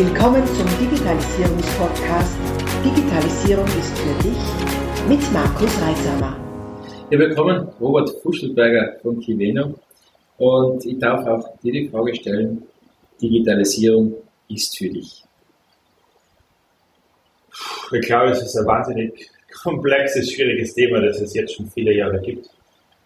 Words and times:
Willkommen 0.00 0.46
zum 0.46 0.66
Digitalisierungspodcast 0.78 2.38
Digitalisierung 2.82 3.66
ist 3.66 3.98
für 3.98 4.22
dich 4.22 5.06
mit 5.06 5.30
Markus 5.30 5.78
Reitsamer. 5.82 6.38
Ja, 7.10 7.18
willkommen, 7.18 7.68
Robert 7.78 8.08
Fuschelberger 8.22 8.96
von 9.02 9.20
Kiveno. 9.20 9.74
Und 10.38 10.86
ich 10.86 10.98
darf 10.98 11.26
auch 11.26 11.54
dir 11.58 11.74
die 11.74 11.88
Frage 11.90 12.14
stellen, 12.14 12.62
Digitalisierung 13.20 14.14
ist 14.48 14.78
für 14.78 14.88
dich. 14.88 15.22
Ich 17.92 18.00
glaube, 18.06 18.30
es 18.30 18.40
ist 18.40 18.56
ein 18.56 18.64
wahnsinnig 18.64 19.30
komplexes, 19.62 20.32
schwieriges 20.32 20.72
Thema, 20.72 21.02
das 21.02 21.20
es 21.20 21.34
jetzt 21.34 21.56
schon 21.56 21.68
viele 21.68 21.92
Jahre 21.92 22.18
gibt 22.22 22.48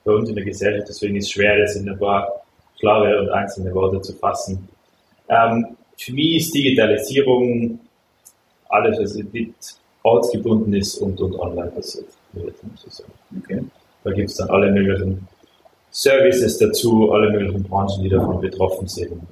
bei 0.04 0.12
uns 0.12 0.28
in 0.28 0.36
der 0.36 0.44
Gesellschaft. 0.44 0.90
Deswegen 0.90 1.16
ist 1.16 1.24
es 1.24 1.32
schwer, 1.32 1.58
das 1.58 1.74
in 1.74 1.90
ein 1.90 1.98
paar 1.98 2.44
klare 2.78 3.20
und 3.20 3.30
einzelne 3.30 3.74
Worte 3.74 4.00
zu 4.00 4.12
fassen. 4.12 4.68
Ähm, 5.28 5.76
für 6.04 6.12
mich 6.12 6.36
ist 6.36 6.54
Digitalisierung 6.54 7.78
alles, 8.68 8.98
was 8.98 9.14
nicht 9.14 9.54
ortsgebunden 10.02 10.74
ist 10.74 10.98
und, 10.98 11.18
und 11.20 11.34
online 11.38 11.70
passiert. 11.70 12.06
Okay. 12.34 13.64
Da 14.02 14.10
gibt 14.10 14.28
es 14.28 14.36
dann 14.36 14.50
alle 14.50 14.70
möglichen 14.70 15.26
Services 15.90 16.58
dazu, 16.58 17.12
alle 17.12 17.30
möglichen 17.30 17.62
Branchen, 17.62 18.02
die 18.02 18.08
davon 18.10 18.40
betroffen 18.40 18.86
sind. 18.86 19.22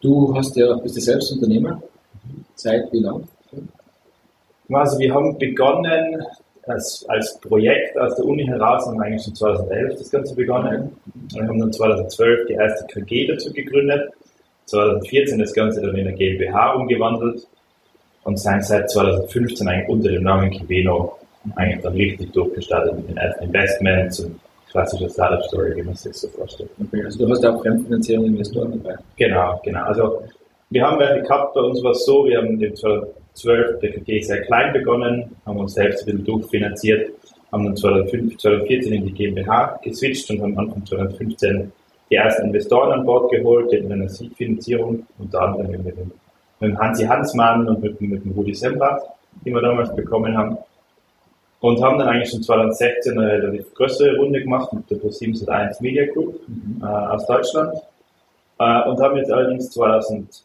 Du 0.00 0.34
hast 0.34 0.56
ja, 0.56 0.74
bist 0.76 0.96
ja 0.96 1.02
selbst 1.02 1.32
Unternehmer. 1.32 1.82
Seit 2.54 2.90
wie 2.92 3.00
lang? 3.00 3.28
Also 4.70 4.98
wir 4.98 5.12
haben 5.12 5.36
begonnen 5.36 6.24
als, 6.66 7.04
als 7.08 7.38
Projekt 7.40 7.98
aus 7.98 8.14
der 8.16 8.24
Uni 8.24 8.46
heraus, 8.46 8.86
haben 8.86 8.96
wir 8.96 9.06
eigentlich 9.06 9.24
schon 9.24 9.34
2011 9.34 9.98
das 9.98 10.10
Ganze 10.10 10.34
begonnen. 10.34 10.96
Wir 11.34 11.46
haben 11.46 11.58
dann 11.58 11.72
2012 11.72 12.46
die 12.46 12.54
erste 12.54 12.86
KG 12.86 13.26
dazu 13.26 13.52
gegründet, 13.52 14.10
2014 14.70 15.38
das 15.38 15.52
Ganze 15.52 15.80
dann 15.80 15.96
in 15.96 16.06
eine 16.06 16.16
GmbH 16.16 16.74
umgewandelt 16.74 17.46
und 18.24 18.38
sind 18.38 18.64
seit 18.64 18.90
2015 18.90 19.68
eigentlich 19.68 19.88
unter 19.88 20.10
dem 20.10 20.22
Namen 20.22 20.50
Kiveno 20.50 21.16
eigentlich 21.56 21.82
dann 21.82 21.94
richtig 21.94 22.32
durchgestartet 22.32 22.96
mit 22.96 23.08
den 23.08 23.16
ersten 23.16 23.44
Investments 23.44 24.20
und 24.20 24.40
klassischer 24.70 25.08
Startup-Story, 25.08 25.76
wie 25.76 25.82
man 25.82 25.94
sich 25.94 26.14
so 26.14 26.28
vorstellt. 26.28 26.70
Okay, 26.80 27.04
also 27.04 27.24
du 27.24 27.30
hast 27.30 27.44
auch 27.44 27.60
Fremdfinanzierung 27.62 28.26
Investoren 28.26 28.80
dabei? 28.82 28.96
Genau, 29.16 29.60
genau. 29.64 29.84
Also 29.84 30.22
wir 30.70 30.86
haben 30.86 30.98
welche 31.00 31.22
gehabt, 31.22 31.54
bei 31.54 31.60
uns 31.60 31.82
war 31.82 31.90
es 31.92 32.04
so, 32.04 32.26
wir 32.26 32.38
haben 32.38 32.60
im 32.62 32.76
2012 32.76 33.80
der 33.80 33.92
KG 33.92 34.22
sehr 34.22 34.42
klein 34.42 34.72
begonnen, 34.72 35.36
haben 35.44 35.58
uns 35.58 35.74
selbst 35.74 36.02
ein 36.02 36.06
bisschen 36.06 36.24
durchfinanziert, 36.24 37.10
haben 37.50 37.64
dann 37.64 37.76
2005, 37.76 38.36
2014 38.36 38.92
in 38.92 39.06
die 39.06 39.12
GmbH 39.12 39.80
geswitcht 39.82 40.30
und 40.30 40.42
haben 40.42 40.56
Anfang 40.58 40.86
2015 40.86 41.72
die 42.10 42.16
ersten 42.16 42.46
Investoren 42.46 42.92
an 42.92 43.04
Bord 43.04 43.30
geholt, 43.30 43.72
in 43.72 43.92
einer 43.92 44.08
Seed-Finanzierung, 44.08 45.06
unter 45.18 45.42
anderem 45.42 45.70
mit 45.70 45.96
dem, 45.96 46.10
mit 46.60 46.70
dem 46.70 46.78
Hansi 46.78 47.04
Hansmann 47.06 47.68
und 47.68 47.82
mit, 47.82 48.00
mit 48.00 48.24
dem 48.24 48.32
Rudi 48.32 48.54
Sembach, 48.54 49.00
die 49.44 49.52
wir 49.52 49.60
damals 49.60 49.94
bekommen 49.94 50.36
haben. 50.36 50.58
Und 51.60 51.82
haben 51.82 51.98
dann 51.98 52.08
eigentlich 52.08 52.30
schon 52.30 52.42
2016 52.42 53.18
eine 53.18 53.32
relativ 53.32 53.74
größere 53.74 54.16
Runde 54.16 54.40
gemacht 54.40 54.72
mit 54.72 54.90
der 54.90 54.96
Pro7 54.98 55.82
Media 55.82 56.06
Group 56.12 56.40
mhm. 56.48 56.82
äh, 56.82 56.86
aus 56.86 57.26
Deutschland. 57.26 57.74
Äh, 58.58 58.82
und 58.88 58.98
haben 59.00 59.16
jetzt 59.16 59.30
allerdings 59.30 59.70
2019, 59.70 60.42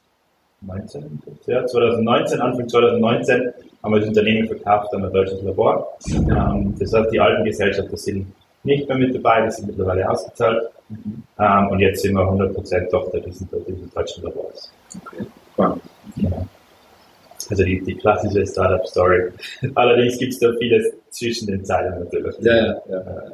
ja, 1.48 1.66
2019, 1.66 2.42
Anfang 2.42 2.68
2019, 2.68 3.54
haben 3.82 3.94
wir 3.94 4.00
das 4.00 4.10
Unternehmen 4.10 4.48
verkauft 4.48 4.94
an 4.94 5.06
ein 5.06 5.14
deutsches 5.14 5.42
Labor. 5.42 5.98
Ähm, 6.10 6.76
das 6.78 6.94
heißt, 6.94 7.12
die 7.12 7.20
alten 7.20 7.46
Gesellschaften 7.46 7.96
sind 7.98 8.28
nicht 8.64 8.88
mehr 8.90 8.98
mit 8.98 9.16
dabei, 9.16 9.46
die 9.46 9.52
sind 9.52 9.68
mittlerweile 9.68 10.10
ausgezahlt. 10.10 10.70
Mhm. 10.90 11.24
Ähm, 11.40 11.68
und 11.70 11.80
jetzt 11.80 12.02
sind 12.02 12.14
wir 12.14 12.22
100% 12.22 12.90
Tochter 12.90 13.20
dieses, 13.20 13.46
dieses 13.68 13.94
deutschen 13.94 14.24
Labors. 14.24 14.72
Okay. 15.02 15.26
Ja. 15.58 16.48
Also 17.50 17.64
die, 17.64 17.82
die 17.84 17.96
klassische 17.96 18.46
Startup-Story. 18.46 19.32
Allerdings 19.76 20.18
gibt 20.18 20.34
es 20.34 20.40
da 20.40 20.52
vieles 20.58 20.94
zwischen 21.10 21.48
den 21.48 21.64
Zeilen 21.64 22.00
natürlich. 22.00 22.36
Ja, 22.40 22.56
ja, 22.56 22.76
ja. 22.90 23.32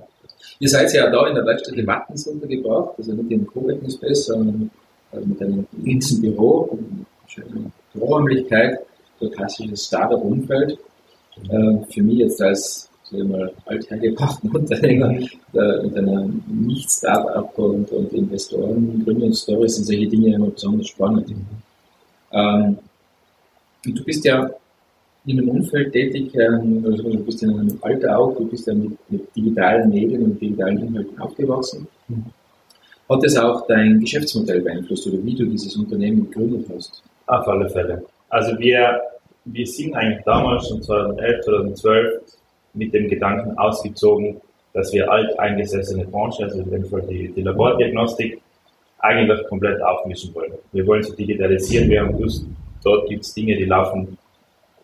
Ihr 0.59 0.69
seid 0.69 0.93
ja 0.93 1.09
da 1.09 1.27
in 1.27 1.35
der 1.35 1.45
Werkstatt 1.45 1.75
in 1.75 1.87
Wattens 1.87 2.27
untergebracht, 2.27 2.93
also 2.97 3.13
nicht 3.13 3.31
in 3.31 3.47
Coworking 3.47 3.89
Space, 3.89 4.25
sondern 4.25 4.69
also 5.11 5.25
mit 5.25 5.41
einem 5.41 5.67
riesen 5.83 6.21
Büro, 6.21 6.69
eine 6.71 7.05
schöne 7.27 7.71
Büroräumlichkeit, 7.93 8.79
so 9.19 9.29
klassisches 9.29 9.87
Startup-Umfeld. 9.87 10.77
Äh, 11.49 11.77
für 11.91 12.03
mich 12.03 12.19
jetzt 12.19 12.41
als 12.41 12.90
wir 13.11 13.25
mal, 13.25 13.53
althergebrachten 13.65 14.49
Unternehmer 14.51 15.09
mit 15.09 15.97
einer 15.97 16.29
Nicht-Startup 16.47 17.57
und, 17.57 17.91
und 17.91 18.13
Investoren, 18.13 19.03
Gründungsstories 19.03 19.75
sind 19.75 19.85
solche 19.85 20.07
Dinge 20.07 20.35
immer 20.35 20.47
besonders 20.47 20.87
spannend. 20.87 21.33
Ähm, 22.31 22.77
und 23.85 23.99
du 23.99 24.03
bist 24.03 24.23
ja 24.25 24.49
in 25.25 25.39
einem 25.39 25.49
Umfeld 25.49 25.93
tätig, 25.93 26.33
ähm, 26.35 26.83
also 26.85 27.03
du 27.03 27.23
bist 27.23 27.43
in 27.43 27.51
einem 27.51 27.77
Alter 27.81 28.17
auch, 28.17 28.35
du 28.35 28.47
bist 28.47 28.67
ja 28.67 28.73
mit, 28.73 28.97
mit 29.09 29.35
digitalen 29.35 29.89
Medien 29.89 30.23
und 30.23 30.41
digitalen 30.41 30.79
Inhalten 30.79 31.19
aufgewachsen. 31.19 31.87
Mhm. 32.07 32.25
Hat 33.09 33.23
das 33.23 33.37
auch 33.37 33.67
dein 33.67 33.99
Geschäftsmodell 33.99 34.61
beeinflusst 34.61 35.07
oder 35.07 35.23
wie 35.23 35.35
du 35.35 35.45
dieses 35.45 35.75
Unternehmen 35.75 36.29
gegründet 36.29 36.67
hast? 36.73 37.03
Auf 37.27 37.47
alle 37.47 37.69
Fälle. 37.69 38.05
Also 38.29 38.57
wir, 38.57 39.01
wir 39.45 39.67
sind 39.67 39.93
eigentlich 39.93 40.23
damals 40.23 40.67
schon 40.69 40.81
2011, 40.81 41.45
2012 41.45 42.21
mit 42.73 42.93
dem 42.93 43.09
Gedanken 43.09 43.57
ausgezogen, 43.57 44.41
dass 44.73 44.93
wir 44.93 45.11
alteingesessene 45.11 46.05
Branche, 46.05 46.43
also 46.43 46.59
in 46.59 46.71
dem 46.71 46.85
Fall 46.85 47.01
die, 47.03 47.29
die 47.29 47.41
Labordiagnostik, 47.41 48.41
eigentlich 48.99 49.47
komplett 49.47 49.81
aufmischen 49.81 50.33
wollen. 50.35 50.53
Wir 50.71 50.85
wollen 50.85 51.03
sie 51.03 51.15
digitalisieren, 51.15 51.89
wir 51.89 52.01
haben 52.01 52.17
gewusst, 52.17 52.45
dort 52.83 53.09
gibt 53.09 53.23
es 53.23 53.33
Dinge, 53.33 53.57
die 53.57 53.65
laufen 53.65 54.17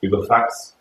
über 0.01 0.23
Fax, 0.23 0.75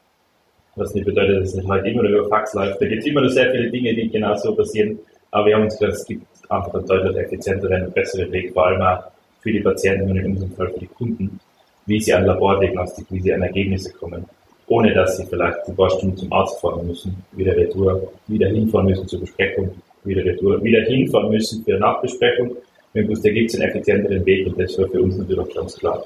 was 0.74 0.94
nicht 0.94 1.04
bedeutet, 1.04 1.40
dass 1.40 1.48
es 1.50 1.54
nicht 1.54 1.68
heute 1.68 1.88
immer 1.88 2.02
nur 2.02 2.20
über 2.20 2.28
Fax 2.28 2.54
läuft. 2.54 2.80
Da 2.80 2.86
gibt 2.86 3.02
es 3.02 3.06
immer 3.06 3.20
noch 3.20 3.30
sehr 3.30 3.50
viele 3.50 3.70
Dinge, 3.70 3.94
die 3.94 4.08
genauso 4.08 4.54
passieren, 4.54 4.98
aber 5.30 5.46
wir 5.46 5.56
haben 5.56 5.64
uns 5.64 5.78
gedacht, 5.78 5.98
es 5.98 6.06
gibt 6.06 6.26
einfach 6.48 6.74
einen 6.74 6.86
deutlich 6.86 7.16
effizienteren 7.16 7.86
und 7.86 7.94
besseren 7.94 8.32
Weg, 8.32 8.52
vor 8.52 8.66
allem 8.66 8.82
auch 8.82 9.04
für 9.40 9.52
die 9.52 9.60
Patienten 9.60 10.10
und 10.10 10.16
in 10.16 10.26
unserem 10.32 10.52
Fall 10.52 10.70
für 10.70 10.80
die 10.80 10.86
Kunden, 10.86 11.38
wie 11.86 12.00
sie 12.00 12.12
an 12.12 12.24
Labordiagnostik, 12.24 13.06
wie 13.10 13.20
sie 13.20 13.32
an 13.32 13.42
Ergebnisse 13.42 13.92
kommen, 13.92 14.24
ohne 14.68 14.94
dass 14.94 15.16
sie 15.16 15.26
vielleicht 15.26 15.58
ein 15.66 15.76
paar 15.76 15.90
Stunden 15.90 16.16
zum 16.16 16.32
Arzt 16.32 16.60
fahren 16.60 16.86
müssen, 16.86 17.16
wieder 17.32 17.56
retour, 17.56 18.12
wieder 18.26 18.48
hinfahren 18.48 18.86
müssen 18.86 19.06
zur 19.06 19.20
Besprechung, 19.20 19.70
wieder 20.04 20.24
retour, 20.24 20.62
wieder 20.62 20.82
hinfahren 20.82 21.30
müssen 21.30 21.64
für 21.64 21.78
Nachbesprechung. 21.78 22.56
Haben 22.94 23.02
gewusst, 23.02 23.24
da 23.24 23.30
gibt 23.30 23.50
es 23.50 23.60
einen 23.60 23.70
effizienteren 23.70 24.24
Weg 24.24 24.46
und 24.46 24.58
das 24.58 24.78
war 24.78 24.88
für 24.88 25.02
uns 25.02 25.16
natürlich 25.18 25.54
ganz 25.54 25.76
klar 25.76 26.04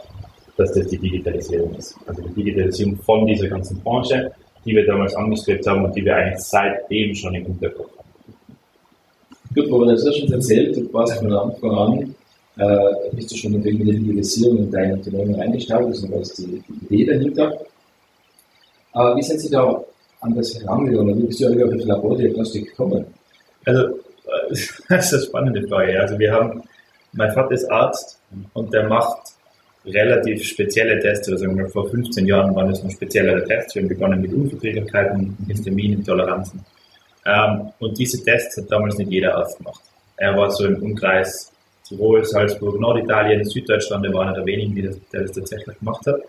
dass 0.60 0.72
das 0.72 0.87
die 0.88 0.98
Digitalisierung 0.98 1.75
ist. 1.76 1.97
Also 2.06 2.22
die 2.22 2.34
Digitalisierung 2.34 2.97
von 2.97 3.26
dieser 3.26 3.48
ganzen 3.48 3.81
Branche, 3.81 4.31
die 4.65 4.77
wir 4.77 4.84
damals 4.84 5.15
angestrebt 5.15 5.66
haben 5.66 5.84
und 5.84 5.97
die 5.97 6.04
wir 6.04 6.15
eigentlich 6.15 6.41
seitdem 6.41 7.15
schon 7.15 7.34
im 7.34 7.47
Hinterkopf 7.47 7.91
haben. 7.97 8.09
Gut, 9.54 9.72
aber 9.72 9.87
das 9.87 10.04
hast 10.04 10.16
du 10.16 10.21
schon 10.21 10.32
erzählt, 10.32 10.77
du 10.77 10.92
warst 10.92 11.19
von 11.19 11.32
Anfang 11.32 11.71
an, 11.71 12.15
äh, 12.59 13.15
bist 13.16 13.32
du 13.32 13.37
schon 13.37 13.54
in 13.54 13.62
die 13.62 13.71
Digitalisierung 13.71 14.59
in 14.59 14.71
dein 14.71 14.92
Unternehmen 14.92 15.34
reingestartet, 15.34 15.97
also 16.12 16.42
die, 16.42 16.62
die 16.69 16.94
Idee 16.94 17.04
dahinter. 17.06 17.59
Aber 18.93 19.17
wie 19.17 19.23
sind 19.23 19.41
Sie 19.41 19.51
da 19.51 19.83
an 20.21 20.34
das 20.34 20.55
herangegangen? 20.55 21.19
Wie 21.19 21.27
bist 21.27 21.41
du 21.41 21.47
eigentlich 21.47 21.65
auf 21.65 21.87
Labordiagnostik 21.87 22.71
gekommen? 22.71 23.06
Also, 23.65 23.99
das 24.89 25.12
ist 25.12 25.15
eine 25.15 25.23
spannende 25.23 25.69
Frage. 25.69 26.01
Also 26.01 26.19
wir 26.19 26.33
haben, 26.33 26.62
mein 27.12 27.33
Vater 27.33 27.53
ist 27.53 27.71
Arzt 27.71 28.21
und 28.53 28.73
der 28.73 28.89
macht 28.89 29.34
relativ 29.84 30.45
spezielle 30.45 31.01
Tests, 31.01 31.28
wir 31.28 31.69
vor 31.69 31.89
15 31.89 32.27
Jahren 32.27 32.55
waren 32.55 32.69
das 32.69 32.83
noch 32.83 32.91
speziellere 32.91 33.45
Tests. 33.45 33.75
Wir 33.75 33.83
haben 33.83 33.89
begonnen 33.89 34.21
mit 34.21 34.33
Unverträglichkeiten, 34.33 35.37
Histaminen, 35.49 36.05
Toleranzen. 36.05 36.65
Ähm, 37.27 37.71
und 37.78 37.99
diese 37.99 38.22
Tests 38.22 38.57
hat 38.59 38.71
damals 38.71 38.99
nicht 38.99 39.11
jeder 39.11 39.37
Arzt 39.37 39.59
gemacht. 39.59 39.81
Er 40.17 40.37
war 40.37 40.51
so 40.51 40.67
im 40.67 40.83
Umkreis 40.83 41.53
Tirol, 41.84 42.25
Salzburg, 42.25 42.78
Norditalien, 42.78 43.45
Süddeutschland, 43.45 44.05
er 44.07 44.12
war 44.12 44.22
einer 44.22 44.34
der 44.34 44.47
wenigen, 44.47 44.75
der 45.13 45.22
das 45.22 45.33
tatsächlich 45.33 45.78
gemacht 45.78 46.07
hat. 46.07 46.21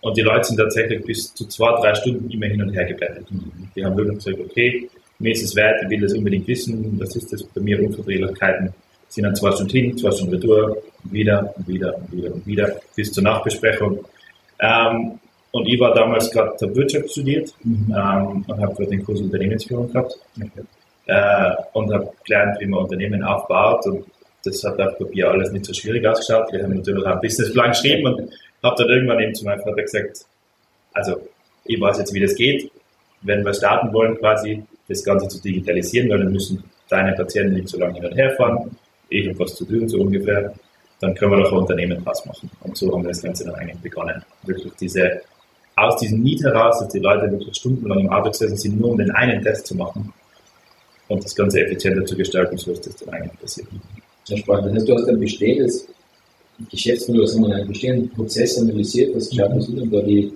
Und 0.00 0.16
die 0.16 0.22
Leute 0.22 0.44
sind 0.44 0.58
tatsächlich 0.58 1.04
bis 1.04 1.34
zu 1.34 1.46
zwei, 1.46 1.72
drei 1.80 1.94
Stunden 1.94 2.30
immer 2.30 2.46
hin 2.46 2.62
und 2.62 2.72
her 2.72 2.84
geblättert. 2.84 3.26
Die 3.74 3.84
haben 3.84 3.96
wirklich 3.96 4.24
gesagt, 4.24 4.38
okay, 4.40 4.88
mir 5.18 5.32
ist 5.32 5.42
es 5.42 5.56
wert, 5.56 5.82
ich 5.82 5.90
will 5.90 6.00
das 6.00 6.14
unbedingt 6.14 6.46
wissen, 6.46 6.98
was 7.00 7.16
ist 7.16 7.32
das 7.32 7.42
bei 7.42 7.60
mir, 7.60 7.82
Unverträglichkeiten, 7.82 8.72
sind 9.08 9.24
dann 9.24 9.34
zwei 9.34 9.50
Stunden 9.52 9.72
hin, 9.72 9.98
zwei 9.98 10.12
Stunden 10.12 10.34
retour, 10.34 10.76
wieder 11.04 11.52
und 11.56 11.66
wieder 11.66 11.96
und 11.96 12.12
wieder 12.12 12.34
und 12.34 12.46
wieder 12.46 12.76
bis 12.94 13.12
zur 13.12 13.24
Nachbesprechung. 13.24 14.04
Ähm, 14.60 15.18
und 15.50 15.66
ich 15.66 15.80
war 15.80 15.94
damals 15.94 16.30
gerade 16.30 16.76
Wirtschaft 16.76 17.10
studiert 17.10 17.52
mhm. 17.64 17.86
ähm, 17.96 18.44
und 18.46 18.60
habe 18.60 18.74
gerade 18.74 18.90
den 18.90 19.04
Kurs 19.04 19.20
Unternehmensführung 19.20 19.90
gehabt 19.90 20.18
okay. 20.36 20.50
äh, 21.06 21.54
und 21.72 21.92
habe 21.92 22.10
gelernt, 22.24 22.60
wie 22.60 22.66
man 22.66 22.80
Unternehmen 22.80 23.22
aufbaut 23.22 23.86
und 23.86 24.04
das 24.44 24.62
hat 24.62 24.80
auf 24.80 24.98
Papier 24.98 25.30
alles 25.30 25.50
nicht 25.50 25.64
so 25.64 25.72
schwierig 25.72 26.06
ausgeschaut. 26.06 26.52
Wir 26.52 26.62
haben 26.62 26.76
natürlich 26.76 27.04
auch 27.04 27.10
einen 27.10 27.20
Businessplan 27.20 27.70
geschrieben 27.70 28.06
und 28.06 28.30
habe 28.62 28.76
dann 28.78 28.88
irgendwann 28.88 29.20
eben 29.20 29.34
zu 29.34 29.44
meinem 29.44 29.60
Vater 29.60 29.82
gesagt, 29.82 30.24
also 30.92 31.20
ich 31.64 31.80
weiß 31.80 31.98
jetzt, 31.98 32.12
wie 32.12 32.20
das 32.20 32.34
geht. 32.34 32.70
Wenn 33.22 33.44
wir 33.44 33.54
starten 33.54 33.92
wollen, 33.92 34.16
quasi 34.16 34.62
das 34.88 35.04
Ganze 35.04 35.28
zu 35.28 35.40
digitalisieren, 35.40 36.08
weil 36.10 36.18
dann 36.18 36.32
müssen 36.32 36.64
deine 36.88 37.12
Patienten 37.12 37.54
nicht 37.54 37.68
so 37.68 37.78
lange 37.78 37.94
hin 37.94 38.06
und 38.06 38.16
her 38.16 38.34
fahren, 38.36 38.76
ich 39.10 39.28
habe 39.28 39.38
was 39.38 39.54
zu 39.54 39.64
tun, 39.64 39.88
so 39.88 40.00
ungefähr. 40.00 40.54
dann 41.00 41.14
können 41.14 41.30
wir 41.30 41.42
doch 41.42 41.52
ein 41.52 41.58
Unternehmen 41.58 42.04
draus 42.04 42.26
machen. 42.26 42.50
Und 42.60 42.76
so 42.76 42.92
haben 42.92 43.04
wir 43.04 43.08
das 43.08 43.22
Ganze 43.22 43.44
dann 43.44 43.54
eigentlich 43.54 43.78
begonnen. 43.78 44.22
Wirklich 44.42 44.72
diese, 44.80 45.22
aus 45.76 45.96
diesem 46.00 46.22
Need 46.22 46.42
heraus, 46.42 46.80
dass 46.80 46.88
die 46.88 46.98
Leute 46.98 47.30
wirklich 47.30 47.56
stundenlang 47.56 48.00
im 48.00 48.10
Auto 48.10 48.30
gesessen 48.30 48.56
sind, 48.56 48.80
nur 48.80 48.90
um 48.90 48.98
den 48.98 49.10
einen 49.12 49.42
Test 49.42 49.66
zu 49.68 49.76
machen 49.76 50.12
und 51.06 51.24
das 51.24 51.34
Ganze 51.34 51.60
effizienter 51.60 52.04
zu 52.04 52.16
gestalten, 52.16 52.56
so 52.58 52.72
ist 52.72 52.86
das 52.86 52.96
dann 52.96 53.14
eigentlich 53.14 53.40
passiert. 53.40 53.68
Spannend. 54.24 54.66
Das 54.66 54.74
heißt, 54.74 54.88
du 54.88 54.94
hast 54.94 55.08
ein 55.08 55.20
bestehendes 55.20 55.88
Geschäftsmodell, 56.70 57.22
also 57.22 57.44
einen 57.44 57.68
bestehenden 57.68 58.10
Prozess 58.10 58.58
analysiert, 58.58 59.14
was 59.14 59.30
geschaut, 59.30 59.50
was 59.54 59.66
sind 59.66 59.80
denn 59.80 59.90
da 59.90 60.00
die 60.00 60.32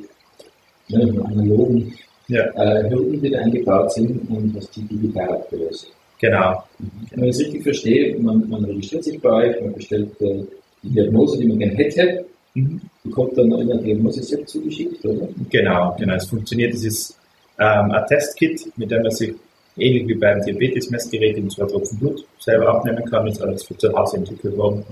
ne, 0.88 1.24
analogen 1.24 1.94
ja. 2.28 2.44
äh, 2.54 2.90
Hürden, 2.90 3.20
die 3.20 3.30
da 3.30 3.38
eingebaut 3.40 3.92
sind 3.92 4.30
und 4.30 4.54
was 4.54 4.70
die 4.70 4.82
digital 4.82 5.28
abgelöst. 5.30 5.88
Genau. 6.20 6.62
Wenn 7.10 7.24
ich 7.24 7.36
das 7.36 7.40
richtig 7.40 7.62
verstehe, 7.64 8.18
man, 8.18 8.48
man 8.48 8.64
registriert 8.64 9.04
sich 9.04 9.20
bei 9.20 9.30
euch, 9.30 9.60
man 9.60 9.74
bestellt 9.74 10.08
äh, 10.20 10.44
die 10.82 10.90
Diagnose, 10.90 11.38
die 11.38 11.48
man 11.48 11.58
gerne 11.58 11.74
hätte, 11.74 12.24
mhm. 12.54 12.80
bekommt 13.02 13.36
dann 13.36 13.50
in 13.52 13.68
der 13.68 13.78
Diagnose 13.78 14.22
selbst 14.22 14.52
zugeschickt, 14.52 15.04
oder? 15.04 15.28
Genau, 15.50 15.96
genau. 15.98 16.14
Es 16.14 16.26
funktioniert, 16.26 16.74
es 16.74 16.84
ist 16.84 17.18
ähm, 17.58 17.90
ein 17.90 18.06
Testkit, 18.06 18.66
mit 18.76 18.90
dem 18.90 19.02
man 19.02 19.10
sich 19.10 19.34
ähnlich 19.76 20.06
wie 20.06 20.14
beim 20.14 20.40
Diabetes-Messgerät 20.42 21.36
in 21.38 21.50
zwei 21.50 21.66
Tropfen 21.66 21.98
Blut 21.98 22.24
selber 22.38 22.68
abnehmen 22.68 23.04
kann, 23.06 23.26
ist 23.26 23.42
alles 23.42 23.64
für 23.64 23.76
zu 23.76 23.92
Hause 23.92 24.18
entwickelt 24.18 24.56
worden. 24.56 24.84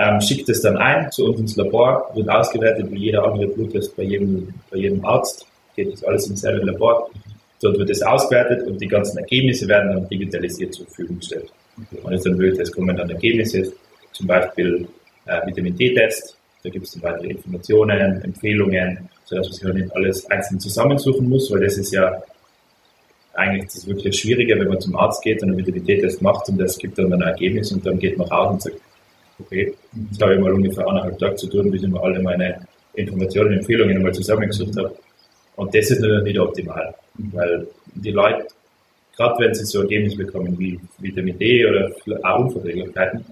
Ähm, 0.00 0.18
schickt 0.22 0.48
es 0.48 0.62
dann 0.62 0.78
ein 0.78 1.12
zu 1.12 1.26
uns 1.26 1.40
ins 1.40 1.56
Labor, 1.56 2.10
wird 2.14 2.26
ausgewertet 2.30 2.90
wie 2.90 2.96
jeder 2.96 3.22
andere 3.22 3.48
Bluttest 3.48 3.94
bei 3.96 4.04
jedem, 4.04 4.48
bei 4.70 4.78
jedem 4.78 5.04
Arzt, 5.04 5.46
geht 5.76 5.92
das 5.92 6.02
alles 6.04 6.26
im 6.26 6.36
selben 6.36 6.66
Labor. 6.66 7.10
Dort 7.60 7.78
wird 7.78 7.90
es 7.90 8.00
ausgewertet 8.00 8.66
und 8.66 8.80
die 8.80 8.86
ganzen 8.86 9.18
Ergebnisse 9.18 9.68
werden 9.68 9.92
dann 9.92 10.08
digitalisiert 10.08 10.72
zur 10.72 10.86
Verfügung 10.86 11.18
gestellt. 11.18 11.50
Und 12.02 12.12
jetzt 12.12 12.24
dann 12.24 12.40
es 12.40 12.72
kommen 12.72 12.96
dann 12.96 13.10
Ergebnisse, 13.10 13.74
zum 14.12 14.26
Beispiel 14.26 14.88
äh, 15.26 15.46
Vitamin 15.46 15.76
D-Test, 15.76 16.34
da 16.62 16.70
gibt 16.70 16.86
es 16.86 16.92
dann 16.92 17.02
weitere 17.02 17.32
Informationen, 17.32 18.22
Empfehlungen, 18.22 19.10
sodass 19.26 19.48
man 19.48 19.52
sich 19.52 19.64
halt 19.64 19.74
nicht 19.74 19.94
alles 19.94 20.30
einzeln 20.30 20.60
zusammensuchen 20.60 21.28
muss, 21.28 21.50
weil 21.50 21.60
das 21.60 21.76
ist 21.76 21.92
ja 21.92 22.22
eigentlich 23.34 23.66
das 23.66 23.86
wirklich 23.86 24.18
Schwierige, 24.18 24.58
wenn 24.58 24.68
man 24.68 24.80
zum 24.80 24.96
Arzt 24.96 25.22
geht 25.22 25.42
und 25.42 25.50
einen 25.50 25.58
Vitamin 25.58 25.84
D-Test 25.84 26.22
macht 26.22 26.48
und 26.48 26.56
das 26.56 26.78
gibt 26.78 26.98
dann 26.98 27.12
ein 27.12 27.20
Ergebnis 27.20 27.70
und 27.70 27.84
dann 27.84 27.98
geht 27.98 28.16
man 28.16 28.28
raus 28.28 28.52
und 28.52 28.62
sagt, 28.62 28.76
okay, 29.40 29.74
jetzt 30.10 30.22
habe 30.22 30.34
ich 30.34 30.40
mal 30.40 30.52
ungefähr 30.52 30.86
eineinhalb 30.86 31.18
Tage 31.18 31.36
zu 31.36 31.48
tun, 31.48 31.70
bis 31.70 31.82
ich 31.82 31.88
mir 31.88 32.02
alle 32.02 32.20
meine 32.20 32.66
Informationen 32.94 33.48
und 33.48 33.58
Empfehlungen 33.58 33.96
einmal 33.96 34.14
zusammengesucht 34.14 34.76
habe. 34.76 34.94
Und 35.56 35.74
das 35.74 35.90
ist 35.90 36.00
natürlich 36.00 36.24
nicht 36.24 36.38
optimal, 36.38 36.94
weil 37.14 37.66
die 37.94 38.10
Leute, 38.10 38.46
gerade 39.16 39.44
wenn 39.44 39.54
sie 39.54 39.64
so 39.64 39.82
Ergebnisse 39.82 40.16
bekommen 40.16 40.58
wie 40.58 40.78
Vitamin 40.98 41.38
D 41.38 41.66
oder 41.66 41.90
auch 42.22 42.38
Unverträglichkeiten, 42.40 43.24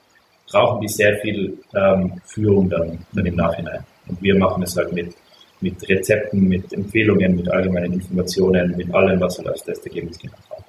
brauchen 0.51 0.81
die 0.81 0.89
sehr 0.89 1.17
viel 1.19 1.59
ähm, 1.75 2.21
Führung 2.25 2.69
dann, 2.69 2.99
dann 3.13 3.27
im 3.27 3.37
Nachhinein. 3.37 3.85
Und 4.09 4.21
wir 4.23 4.37
machen 4.37 4.63
es 4.63 4.77
halt 4.77 4.93
mit, 4.93 5.15
mit 5.61 5.89
Rezepten, 5.89 6.49
mit 6.49 6.73
Empfehlungen, 6.73 7.37
mit 7.37 7.49
allgemeinen 7.51 7.95
Informationen, 7.95 8.77
mit 8.77 8.93
allem, 8.95 9.21
was 9.21 9.39
halt 9.39 9.49
als 9.49 9.65
Testergebnis 9.65 10.19
genau 10.19 10.37
drauf 10.49 10.69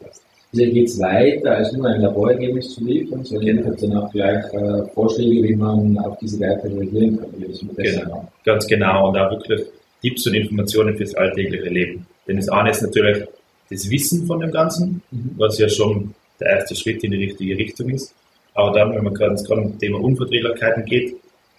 Also 0.51 0.66
geht 0.66 0.88
es 0.88 1.00
weiter, 1.00 1.57
als 1.57 1.72
nur 1.74 1.88
ein 1.88 2.01
Laborergebnis 2.01 2.74
zu 2.74 2.84
liefern, 2.84 3.24
sondern 3.24 3.57
genau. 3.57 3.69
hat 3.69 3.84
dann 3.84 3.98
auch 3.98 4.12
gleich 4.12 4.54
äh, 4.54 4.88
Vorschläge, 4.94 5.48
wie 5.48 5.56
man 5.56 5.98
auf 6.00 6.18
diese 6.18 6.40
Werte 6.40 6.68
reagieren 6.68 7.19
kann. 7.19 7.30
Wie 7.38 7.48
das 7.48 7.60
genau. 7.75 8.28
Ganz 8.44 8.66
genau. 8.66 9.10
Und 9.10 9.18
auch 9.18 9.30
wirklich 9.30 9.62
Tipps 10.01 10.25
und 10.25 10.34
Informationen 10.34 10.98
fürs 10.98 11.13
alltägliche 11.13 11.69
Leben. 11.69 12.07
Denn 12.28 12.38
das 12.38 12.50
eine 12.50 12.72
ist 12.72 12.81
natürlich 12.81 13.25
das 13.69 13.90
Wissen 13.92 14.25
von 14.25 14.40
dem 14.40 14.51
Ganzen, 14.51 15.04
mhm. 15.12 15.31
was 15.38 15.60
ja 15.60 15.69
schon 15.69 16.16
der 16.40 16.48
erste 16.48 16.75
Schritt 16.75 17.04
in 17.04 17.12
die 17.12 17.25
richtige 17.25 17.56
Richtung 17.56 17.90
ist. 17.90 18.16
Aber 18.56 18.72
dann, 18.72 18.95
wenn 18.95 19.04
man 19.04 19.13
gerade 19.13 19.34
ins 19.34 19.44
Thema 19.78 20.02
Unverträglichkeiten 20.02 20.84
geht, 20.86 21.16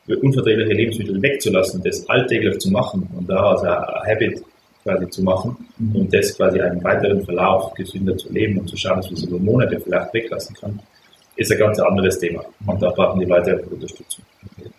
unverträgliche 0.09 0.73
Lebensmittel 0.73 1.23
wegzulassen, 1.23 1.83
das 1.85 2.09
alltäglich 2.09 2.59
zu 2.59 2.71
machen 2.71 3.09
und 3.17 3.29
daraus 3.29 3.63
ein 3.63 3.71
Habit 4.07 4.43
quasi 4.83 5.09
zu 5.11 5.23
machen 5.23 5.57
mhm. 5.79 5.97
und 5.97 6.15
das 6.15 6.37
quasi 6.37 6.61
einen 6.61 6.83
weiteren 6.83 7.25
Verlauf 7.25 7.75
gesünder 7.75 8.17
zu 8.17 8.33
leben 8.33 8.59
und 8.59 8.69
zu 8.69 8.77
schauen, 8.77 8.97
dass 8.97 9.07
man 9.07 9.15
es 9.15 9.25
über 9.25 9.39
Monate 9.39 9.81
vielleicht 9.81 10.15
weglassen 10.15 10.57
kann, 10.57 10.81
ist 11.37 11.53
ein 11.53 11.59
ganz 11.59 11.79
anderes 11.79 12.19
Thema. 12.19 12.45
Und 12.67 12.83
da 12.83 12.91
brauchen 12.91 13.21
die 13.21 13.27
Leute 13.27 13.63
Unterstützung. 13.71 14.25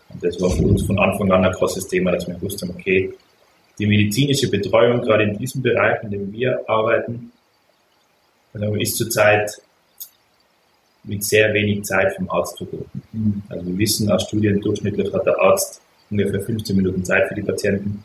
Und 0.10 0.24
das 0.24 0.40
war 0.42 0.50
für 0.52 0.64
uns 0.64 0.86
von 0.86 1.00
Anfang 1.00 1.32
an 1.32 1.46
ein 1.46 1.52
großes 1.52 1.88
Thema, 1.88 2.12
dass 2.12 2.28
wir 2.28 2.36
gewusst 2.36 2.62
haben, 2.62 2.72
okay, 2.72 3.14
die 3.80 3.88
medizinische 3.88 4.50
Betreuung, 4.50 5.02
gerade 5.02 5.24
in 5.24 5.38
diesem 5.38 5.62
Bereich, 5.62 6.04
in 6.04 6.12
dem 6.12 6.32
wir 6.32 6.60
arbeiten, 6.68 7.32
ist 8.80 8.98
zurzeit 8.98 9.62
mit 11.04 11.24
sehr 11.24 11.54
wenig 11.54 11.84
Zeit 11.84 12.14
vom 12.16 12.30
Arzt 12.30 12.58
verbunden. 12.58 13.02
Mhm. 13.12 13.42
Also 13.50 13.66
wir 13.66 13.78
wissen 13.78 14.12
aus 14.12 14.24
Studien, 14.24 14.62
durchschnittlich 14.62 15.12
hat 15.14 15.26
der 15.26 15.40
Arzt 15.40 15.82
ungefähr 16.12 16.42
15 16.42 16.76
Minuten 16.76 17.04
Zeit 17.04 17.28
für 17.28 17.36
die 17.36 17.42
Patienten 17.42 18.04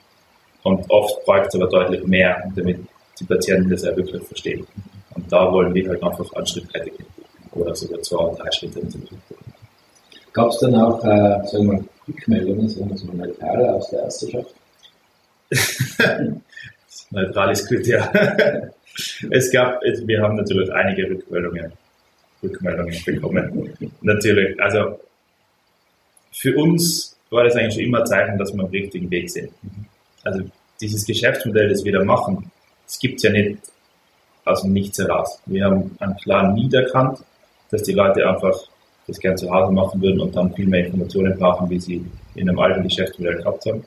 und 0.63 0.85
oft 0.91 1.25
braucht 1.25 1.49
es 1.49 1.55
aber 1.55 1.69
deutlich 1.69 2.05
mehr, 2.07 2.51
damit 2.55 2.81
die 3.21 3.25
Patienten 3.25 3.71
das 3.71 3.85
auch 3.85 3.97
wirklich 3.97 4.23
verstehen. 4.25 4.67
Und 5.15 5.33
da 5.33 5.51
wollen 5.51 5.73
wir 5.75 5.89
halt 5.89 6.03
einfach 6.03 6.31
einen 6.35 6.47
Schritt 6.47 6.73
weiter 6.75 6.91
gehen 6.91 7.07
oder 7.53 7.75
sogar 7.75 8.03
zwei, 8.03 8.35
drei 8.35 8.51
Schritte 8.53 8.81
entwickeln. 8.81 9.21
Gab 10.33 10.51
es 10.51 10.59
dann 10.59 10.75
auch, 10.75 11.03
äh, 11.05 11.47
sagen 11.47 11.71
wir, 11.71 11.85
Rückmeldungen, 12.07 12.69
sagen 12.69 12.91
wir 12.91 12.99
so 12.99 13.07
neutrale 13.13 13.73
aus 13.75 13.89
der 13.91 14.03
Ärzteschaft? 14.03 14.55
Neutral 17.11 17.53
ist 17.53 17.69
gut, 17.69 17.87
ja. 17.87 18.13
es 19.31 19.53
gab, 19.53 19.81
wir 19.83 20.23
haben 20.23 20.37
natürlich 20.37 20.71
einige 20.73 21.09
Rückmeldungen, 21.11 21.73
Rückmeldungen 22.43 22.97
bekommen. 23.05 23.73
natürlich, 24.03 24.61
also 24.61 24.99
für 26.33 26.57
uns 26.57 27.17
war 27.31 27.45
das 27.45 27.57
eigentlich 27.57 27.75
schon 27.75 27.85
immer 27.85 28.01
ein 28.01 28.07
Zeichen, 28.07 28.39
dass 28.39 28.53
wir 28.53 28.63
am 28.63 28.71
richtigen 28.71 29.11
Weg 29.11 29.31
sind. 29.31 29.51
Also 30.27 30.45
dieses 30.81 31.07
Geschäftsmodell, 31.07 31.69
das 31.69 31.85
wir 31.85 31.93
da 31.93 32.05
machen, 32.05 32.51
das 32.85 32.99
gibt 32.99 33.17
es 33.17 33.23
ja 33.23 33.31
nicht 33.31 33.59
aus 34.45 34.63
dem 34.63 34.73
Nichts 34.73 34.99
heraus. 34.99 35.41
Wir 35.47 35.65
haben 35.65 35.97
einen 35.99 36.17
klaren 36.17 36.55
Need 36.55 36.75
erkannt, 36.75 37.19
dass 37.71 37.83
die 37.83 37.93
Leute 37.93 38.29
einfach 38.29 38.57
das 39.07 39.19
gerne 39.19 39.37
zu 39.37 39.51
Hause 39.51 39.73
machen 39.73 40.01
würden 40.03 40.21
und 40.21 40.35
dann 40.35 40.53
viel 40.55 40.67
mehr 40.67 40.87
Informationen 40.87 41.39
brauchen, 41.39 41.71
wie 41.71 41.81
sie 41.81 42.05
in 42.35 42.49
einem 42.49 42.59
alten 42.59 42.83
Geschäftsmodell 42.83 43.37
gehabt 43.37 43.65
haben. 43.67 43.85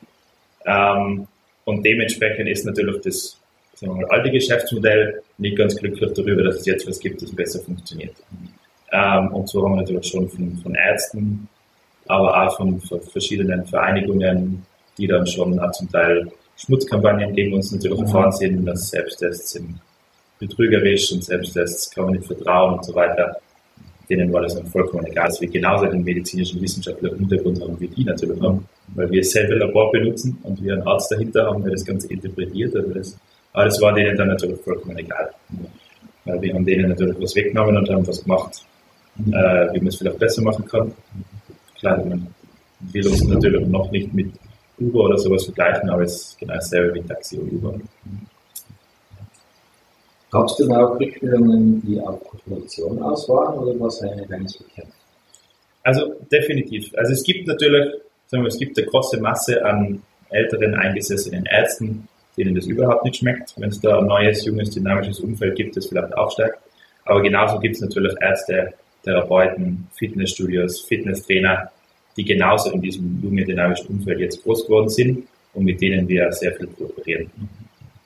Ähm, 0.66 1.26
und 1.64 1.84
dementsprechend 1.84 2.48
ist 2.48 2.64
natürlich 2.64 3.02
das 3.02 3.40
sagen 3.80 3.98
wir 3.98 4.06
mal, 4.06 4.10
alte 4.10 4.30
Geschäftsmodell 4.30 5.22
nicht 5.38 5.56
ganz 5.56 5.76
glücklich 5.76 6.12
darüber, 6.12 6.42
dass 6.42 6.56
es 6.56 6.66
jetzt 6.66 6.86
was 6.86 7.00
gibt, 7.00 7.22
das 7.22 7.34
besser 7.34 7.60
funktioniert. 7.60 8.14
Ähm, 8.92 9.28
und 9.28 9.48
so 9.48 9.64
haben 9.64 9.72
wir 9.72 9.82
natürlich 9.82 10.06
schon 10.06 10.28
von, 10.28 10.58
von 10.62 10.74
Ärzten, 10.74 11.48
aber 12.06 12.42
auch 12.42 12.56
von, 12.56 12.80
von, 12.80 13.00
verschiedenen 13.00 13.64
Vereinigungen, 13.66 14.66
die 15.00 15.06
dann 15.06 15.26
schon 15.26 15.58
auch 15.58 15.72
zum 15.72 15.90
Teil 15.90 16.30
Schmutzkampagnen 16.56 17.34
gegen 17.34 17.54
uns 17.54 17.72
natürlich 17.72 17.98
mhm. 17.98 18.06
erfahren 18.06 18.32
sind, 18.32 18.66
dass 18.66 18.90
Selbsttests 18.90 19.52
sind 19.52 19.80
betrügerisch 20.38 21.12
und 21.12 21.24
Selbsttests 21.24 21.90
kann 21.90 22.04
man 22.04 22.14
nicht 22.14 22.26
vertrauen 22.26 22.74
und 22.74 22.84
so 22.84 22.94
weiter 22.94 23.40
denen 24.10 24.32
war 24.32 24.42
das 24.42 24.56
dann 24.56 24.66
vollkommen 24.66 25.06
egal, 25.06 25.28
dass 25.28 25.40
wir 25.40 25.48
genauso 25.48 25.86
den 25.86 26.02
medizinischen 26.02 26.60
wissenschaftlichen 26.60 27.18
Hintergrund 27.18 27.62
haben, 27.62 27.78
wie 27.80 27.88
die 27.88 28.04
natürlich 28.04 28.40
haben, 28.42 28.66
weil 28.88 29.10
wir 29.10 29.24
selber 29.24 29.54
Labor 29.54 29.92
benutzen 29.92 30.36
und 30.42 30.62
wir 30.62 30.74
einen 30.74 30.86
Arzt 30.86 31.12
dahinter 31.12 31.46
haben, 31.46 31.62
der 31.62 31.72
das 31.72 31.84
Ganze 31.84 32.12
interpretiert. 32.12 32.74
Also 32.74 32.92
das, 32.92 33.16
aber 33.52 33.64
das 33.64 33.80
war 33.80 33.94
denen 33.94 34.16
dann 34.16 34.28
natürlich 34.28 34.60
vollkommen 34.60 34.98
egal. 34.98 35.30
Weil 36.24 36.42
wir 36.42 36.54
haben 36.54 36.66
denen 36.66 36.88
natürlich 36.88 37.16
was 37.20 37.36
weggenommen 37.36 37.76
und 37.76 37.88
haben 37.88 38.06
was 38.06 38.22
gemacht, 38.22 38.64
äh, 39.18 39.72
wie 39.72 39.78
man 39.78 39.86
es 39.86 39.96
vielleicht 39.96 40.18
besser 40.18 40.42
machen 40.42 40.66
kann. 40.66 40.92
Klar, 41.78 42.04
man 42.04 42.26
will 42.80 43.06
uns 43.06 43.24
natürlich 43.24 43.66
noch 43.68 43.90
nicht 43.90 44.12
mit 44.12 44.32
Uber 44.80 45.04
oder 45.04 45.18
sowas 45.18 45.44
vergleichen, 45.44 45.90
aber 45.90 46.02
es 46.02 46.14
ist 46.14 46.38
genau 46.38 46.54
dasselbe 46.54 46.94
wie 46.94 47.02
Taxi 47.02 47.38
und 47.38 47.52
Uber. 47.52 47.74
Gab 50.30 50.46
es 50.46 50.56
denn 50.56 50.72
auch 50.72 50.98
Rückmeldungen, 50.98 51.82
die 51.82 52.00
auf 52.00 52.22
Population 52.22 53.02
aus 53.02 53.28
waren 53.28 53.58
oder 53.58 53.78
war 53.80 53.88
es 53.88 54.00
ein 54.00 54.20
reines 54.28 54.56
Bekämpfen? 54.56 54.92
Also 55.82 56.14
definitiv. 56.30 56.92
Also 56.96 57.12
es 57.12 57.22
gibt 57.22 57.48
natürlich, 57.48 57.94
sagen 58.26 58.44
wir, 58.44 58.48
es 58.48 58.58
gibt 58.58 58.78
eine 58.78 58.86
große 58.86 59.20
Masse 59.20 59.64
an 59.64 60.02
älteren 60.28 60.74
eingesessenen 60.74 61.46
Ärzten, 61.46 62.08
denen 62.36 62.54
das 62.54 62.66
überhaupt 62.66 63.04
nicht 63.04 63.16
schmeckt. 63.16 63.54
Wenn 63.56 63.70
es 63.70 63.80
da 63.80 63.98
ein 63.98 64.06
neues, 64.06 64.44
junges, 64.44 64.70
dynamisches 64.70 65.20
Umfeld 65.20 65.56
gibt, 65.56 65.76
das 65.76 65.86
vielleicht 65.86 66.16
auch 66.16 66.30
stärkt. 66.30 66.60
Aber 67.04 67.22
genauso 67.22 67.58
gibt 67.58 67.74
es 67.74 67.80
natürlich 67.80 68.14
Ärzte, 68.20 68.74
Therapeuten, 69.02 69.88
Fitnessstudios, 69.94 70.80
Fitnesstrainer, 70.82 71.72
die 72.16 72.24
genauso 72.24 72.70
in 72.72 72.80
diesem 72.80 73.20
jungen, 73.22 73.44
dynamischen 73.44 73.88
Umfeld 73.88 74.20
jetzt 74.20 74.42
groß 74.42 74.66
geworden 74.66 74.88
sind 74.88 75.24
und 75.54 75.64
mit 75.64 75.80
denen 75.80 76.08
wir 76.08 76.30
sehr 76.32 76.52
viel 76.52 76.66
kooperieren. 76.68 77.30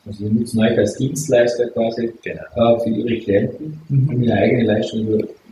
Also 0.07 0.27
Sie 0.27 0.33
nutzen 0.33 0.61
euch 0.61 0.79
als 0.79 0.97
Dienstleister 0.97 1.69
quasi 1.71 2.13
genau. 2.23 2.77
äh, 2.77 2.81
für 2.81 2.91
Ihre 2.91 3.19
Klienten, 3.21 3.81
mhm. 3.89 4.09
um 4.09 4.23
Ihre 4.23 4.35
eigene 4.35 4.65
Leistung 4.65 5.07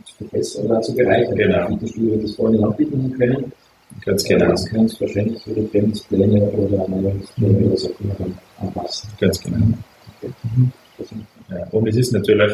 zu 0.05 0.15
verbessern 0.17 0.65
oder 0.65 0.81
zu 0.81 0.95
bereichern. 0.95 1.35
Genau. 1.35 1.67
Die 1.67 1.73
Fitnessstudio 1.73 2.15
das 2.17 2.35
vorhin 2.35 2.63
anbieten 2.63 3.15
können. 3.17 3.51
Ganz 4.05 4.23
genau. 4.23 4.49
Das 4.49 4.65
können 4.65 4.87
Sie 4.87 5.01
wahrscheinlich 5.01 5.47
Ihre 5.47 5.69
Trainingspläne 5.69 6.41
oder 6.51 6.77
Ernährungspläne 6.77 7.59
mhm. 7.59 7.65
oder 7.65 7.77
so 7.77 7.95
anpassen. 8.59 9.09
Ganz 9.19 9.41
genau. 9.41 9.65
Okay. 10.21 10.33
Mhm. 10.55 10.71
Ja, 11.49 11.67
und 11.71 11.87
es 11.87 11.95
ist 11.95 12.13
natürlich 12.13 12.53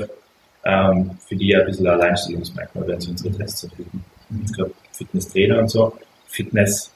ähm, 0.65 1.12
für 1.27 1.36
die 1.36 1.56
ein 1.56 1.65
bisschen 1.65 1.88
ein 1.88 1.94
Alleinstellungsmerkmal, 1.94 2.88
wenn 2.88 3.01
sie 3.01 3.12
unsere 3.12 3.36
Tests 3.36 3.63
erfüllen. 3.63 4.03
Ich 4.45 4.53
glaube, 4.53 4.71
Fitnesstrainer 4.91 5.59
und 5.59 5.69
so, 5.69 5.93
Fitness 6.27 6.91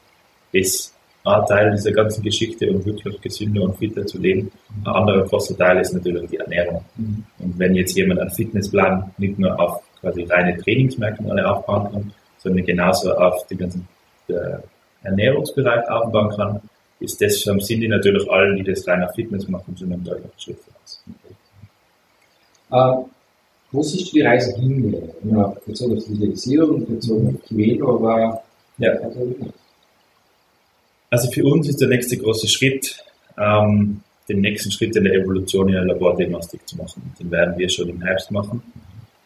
ist 0.52 0.94
ein 1.24 1.46
Teil 1.46 1.70
dieser 1.72 1.92
ganzen 1.92 2.22
Geschichte, 2.22 2.70
um 2.70 2.84
wirklich 2.84 3.20
gesünder 3.20 3.62
und 3.62 3.78
fitter 3.78 4.06
zu 4.06 4.18
leben. 4.18 4.52
Ein 4.84 4.92
anderer 4.92 5.24
großer 5.24 5.56
Teil 5.56 5.80
ist 5.80 5.94
natürlich 5.94 6.28
die 6.30 6.36
Ernährung. 6.36 6.84
Mhm. 6.96 7.24
Und 7.38 7.58
wenn 7.58 7.74
jetzt 7.74 7.96
jemand 7.96 8.20
einen 8.20 8.30
Fitnessplan 8.30 9.10
nicht 9.16 9.38
nur 9.38 9.58
auf 9.58 9.82
quasi 10.00 10.24
reine 10.24 10.56
Trainingsmerkmale 10.58 11.50
aufbauen 11.50 11.92
kann, 11.92 12.12
sondern 12.38 12.66
genauso 12.66 13.14
auf 13.14 13.46
den 13.46 13.58
ganzen 13.58 13.88
äh, 14.28 14.58
Ernährungsbereich 15.02 15.88
aufbauen 15.88 16.30
kann, 16.36 16.60
ist 17.00 17.20
das, 17.20 17.40
sind 17.40 17.80
die 17.80 17.88
natürlich 17.88 18.30
allen, 18.30 18.56
die 18.56 18.64
das 18.64 18.86
rein 18.86 19.02
auf 19.02 19.14
Fitness 19.14 19.48
machen, 19.48 19.76
schon 19.76 19.92
ein 19.92 20.04
deutlicher 20.04 20.30
Schritt 20.38 20.58
voraus. 20.58 21.02
Wo 23.74 23.82
siehst 23.82 24.12
du 24.12 24.12
die 24.12 24.22
Reise 24.22 24.54
hin? 24.56 25.02
Ja, 25.24 25.52
bezogen 25.66 25.98
auf 25.98 26.04
Digitalisierung, 26.04 26.86
bezogen 26.86 27.34
auf 27.34 27.48
Quelo, 27.48 27.96
aber 27.96 28.44
ja, 28.78 28.92
also, 28.92 29.34
also 31.10 31.30
für 31.32 31.44
uns 31.44 31.68
ist 31.68 31.80
der 31.80 31.88
nächste 31.88 32.16
große 32.16 32.46
Schritt, 32.46 33.04
ähm, 33.36 34.00
den 34.28 34.40
nächsten 34.40 34.70
Schritt 34.70 34.94
in 34.94 35.02
der 35.02 35.14
Evolution 35.14 35.68
in 35.68 35.74
der 35.74 35.86
Labordiagnostik 35.86 36.68
zu 36.68 36.76
machen. 36.76 37.02
Den 37.18 37.32
werden 37.32 37.58
wir 37.58 37.68
schon 37.68 37.88
im 37.88 38.00
Herbst 38.00 38.30
machen. 38.30 38.62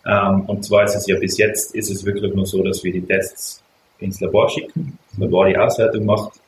Ähm, 0.07 0.41
und 0.47 0.65
zwar 0.65 0.85
ist 0.85 0.95
es 0.95 1.07
ja 1.07 1.19
bis 1.19 1.37
jetzt, 1.37 1.75
ist 1.75 1.91
es 1.91 2.03
wirklich 2.07 2.35
nur 2.35 2.47
so, 2.47 2.63
dass 2.63 2.83
wir 2.83 2.93
die 2.93 3.03
Tests 3.03 3.63
ins 3.99 4.19
Labor 4.21 4.49
schicken, 4.49 4.99
das 5.11 5.19
Labor 5.19 5.47
die 5.47 5.59
Auswertung 5.59 6.07
macht 6.07 6.41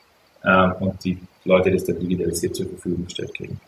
ähm, 0.43 0.73
und 0.81 1.05
die 1.05 1.19
Leute 1.45 1.71
das 1.71 1.85
dann 1.85 1.99
digitalisiert 1.99 2.57
zur 2.57 2.67
Verfügung 2.67 3.05
gestellt 3.05 3.35
kriegen. 3.35 3.61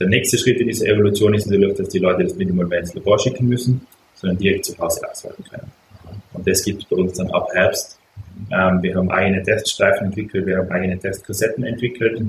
Der 0.00 0.08
nächste 0.08 0.38
Schritt 0.38 0.60
in 0.60 0.68
dieser 0.68 0.86
Evolution 0.86 1.34
ist 1.34 1.46
natürlich, 1.46 1.76
dass 1.76 1.88
die 1.88 1.98
Leute 1.98 2.24
das 2.24 2.38
einmal 2.38 2.66
mehr 2.66 2.80
ins 2.80 2.94
Labor 2.94 3.18
schicken 3.18 3.48
müssen, 3.48 3.86
sondern 4.14 4.38
direkt 4.38 4.64
zu 4.64 4.76
Hause 4.78 5.08
auswerten 5.08 5.44
können. 5.44 5.70
Und 6.32 6.46
das 6.48 6.64
gibt 6.64 6.82
es 6.82 6.88
bei 6.88 6.96
uns 6.96 7.16
dann 7.16 7.30
ab 7.30 7.48
Herbst 7.52 7.98
ähm, 8.50 8.82
wir 8.82 8.94
haben 8.94 9.10
eigene 9.10 9.42
Teststreifen 9.42 10.06
entwickelt, 10.06 10.46
wir 10.46 10.58
haben 10.58 10.70
eigene 10.70 10.98
Testkassetten 10.98 11.64
entwickelt, 11.64 12.22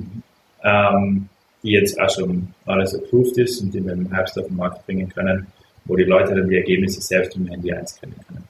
ähm, 0.63 1.29
die 1.63 1.71
jetzt 1.71 1.99
auch 1.99 2.09
schon 2.09 2.47
alles 2.65 2.95
approved 2.95 3.37
ist 3.37 3.61
und 3.61 3.73
die 3.73 3.83
wir 3.83 3.93
im 3.93 4.11
Herbst 4.11 4.37
auf 4.39 4.47
den 4.47 4.55
Markt 4.55 4.85
bringen 4.85 5.09
können, 5.09 5.47
wo 5.85 5.95
die 5.95 6.03
Leute 6.03 6.35
dann 6.35 6.49
die 6.49 6.57
Ergebnisse 6.57 7.01
selbst 7.01 7.35
im 7.35 7.47
Handy 7.47 7.71
einscannen 7.71 8.15
können. 8.27 8.43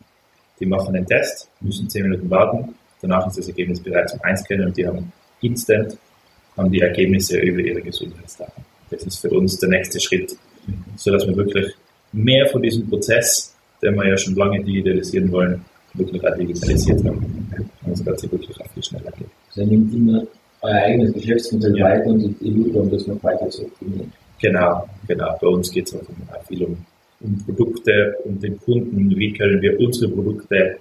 Die 0.60 0.66
machen 0.66 0.94
den 0.94 1.06
Test, 1.06 1.50
müssen 1.62 1.90
10 1.90 2.04
Minuten 2.04 2.30
warten, 2.30 2.76
danach 3.02 3.28
ist 3.28 3.38
das 3.38 3.48
Ergebnis 3.48 3.80
bereit 3.80 4.10
zum 4.10 4.22
Einscannen 4.22 4.68
und 4.68 4.78
die 4.78 4.88
haben 4.88 5.12
instant 5.42 5.98
haben 6.58 6.72
die 6.72 6.80
Ergebnisse 6.80 7.38
über 7.40 7.60
ihre 7.60 7.82
Gesundheitsdaten. 7.82 8.64
Das 8.90 9.04
ist 9.04 9.20
für 9.20 9.30
uns 9.30 9.58
der 9.60 9.70
nächste 9.70 10.00
Schritt, 10.00 10.36
so 10.96 11.12
dass 11.12 11.28
wir 11.28 11.36
wirklich 11.36 11.74
mehr 12.14 12.48
von 12.48 12.62
diesem 12.62 12.88
Prozess, 12.90 13.54
den 13.82 13.96
wir 13.96 14.08
ja 14.08 14.18
schon 14.18 14.36
lange 14.36 14.64
digitalisieren 14.64 15.32
wollen, 15.32 15.64
wirklich 15.94 16.26
auch 16.28 16.36
digitalisiert 16.36 17.04
haben. 17.04 17.48
Und 17.86 17.92
das 17.92 18.06
Ganze 18.06 18.32
wirklich 18.32 18.60
auch 18.62 18.70
viel 18.74 18.84
schneller 18.84 19.12
geht. 19.18 19.28
Also 19.50 19.70
nimmt 19.70 19.94
immer 19.94 20.24
euer 20.62 20.76
eigenes 20.76 21.14
Geschäftsmodell 21.14 21.78
ja. 21.78 21.86
weiter 21.86 22.08
und 22.08 22.36
die 22.42 22.72
um 22.74 22.90
das 22.90 23.08
noch 23.08 23.24
weiter 23.24 23.50
zu 23.50 23.64
optimieren. 23.66 24.12
Genau, 24.42 24.88
genau. 25.08 25.38
Bei 25.40 25.48
uns 25.48 25.72
geht 25.72 25.88
es 25.88 25.96
auch 25.96 26.48
viel 26.48 26.64
um, 26.64 26.78
um 27.22 27.46
Produkte, 27.46 28.16
um 28.24 28.40
den 28.40 28.60
Kunden. 28.60 29.10
Wie 29.16 29.34
können 29.34 29.62
wir 29.62 29.80
unsere 29.80 30.12
Produkte 30.12 30.78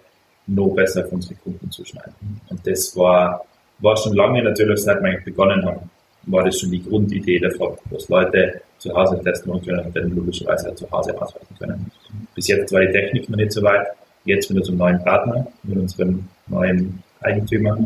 noch 0.46 0.74
besser 0.74 1.04
auf 1.04 1.12
unsere 1.12 1.34
Kunden 1.36 1.70
zuschneiden? 1.70 2.14
Und 2.48 2.66
das 2.66 2.96
war, 2.96 3.44
war 3.78 3.96
schon 3.96 4.14
lange 4.14 4.42
natürlich, 4.42 4.80
seit 4.80 5.02
wir 5.02 5.20
begonnen 5.24 5.64
haben, 5.64 5.90
war 6.26 6.44
das 6.44 6.60
schon 6.60 6.70
die 6.70 6.82
Grundidee 6.82 7.38
davon, 7.38 7.76
dass 7.90 8.08
Leute 8.08 8.60
zu 8.78 8.94
Hause 8.94 9.20
testen 9.22 9.52
können 9.62 9.86
und 9.86 9.96
dann 9.96 10.10
logischerweise 10.14 10.74
zu 10.74 10.90
Hause 10.90 11.20
auswerten 11.20 11.54
können. 11.58 11.90
Bis 12.34 12.48
jetzt 12.48 12.72
war 12.72 12.80
die 12.80 12.92
Technik 12.92 13.28
noch 13.28 13.36
nicht 13.36 13.52
so 13.52 13.62
weit 13.62 13.86
jetzt 14.24 14.50
mit 14.50 14.58
unserem 14.58 14.78
neuen 14.78 15.04
Partner, 15.04 15.46
mit 15.62 15.78
unserem 15.78 16.26
neuen 16.46 17.02
Eigentümer, 17.20 17.78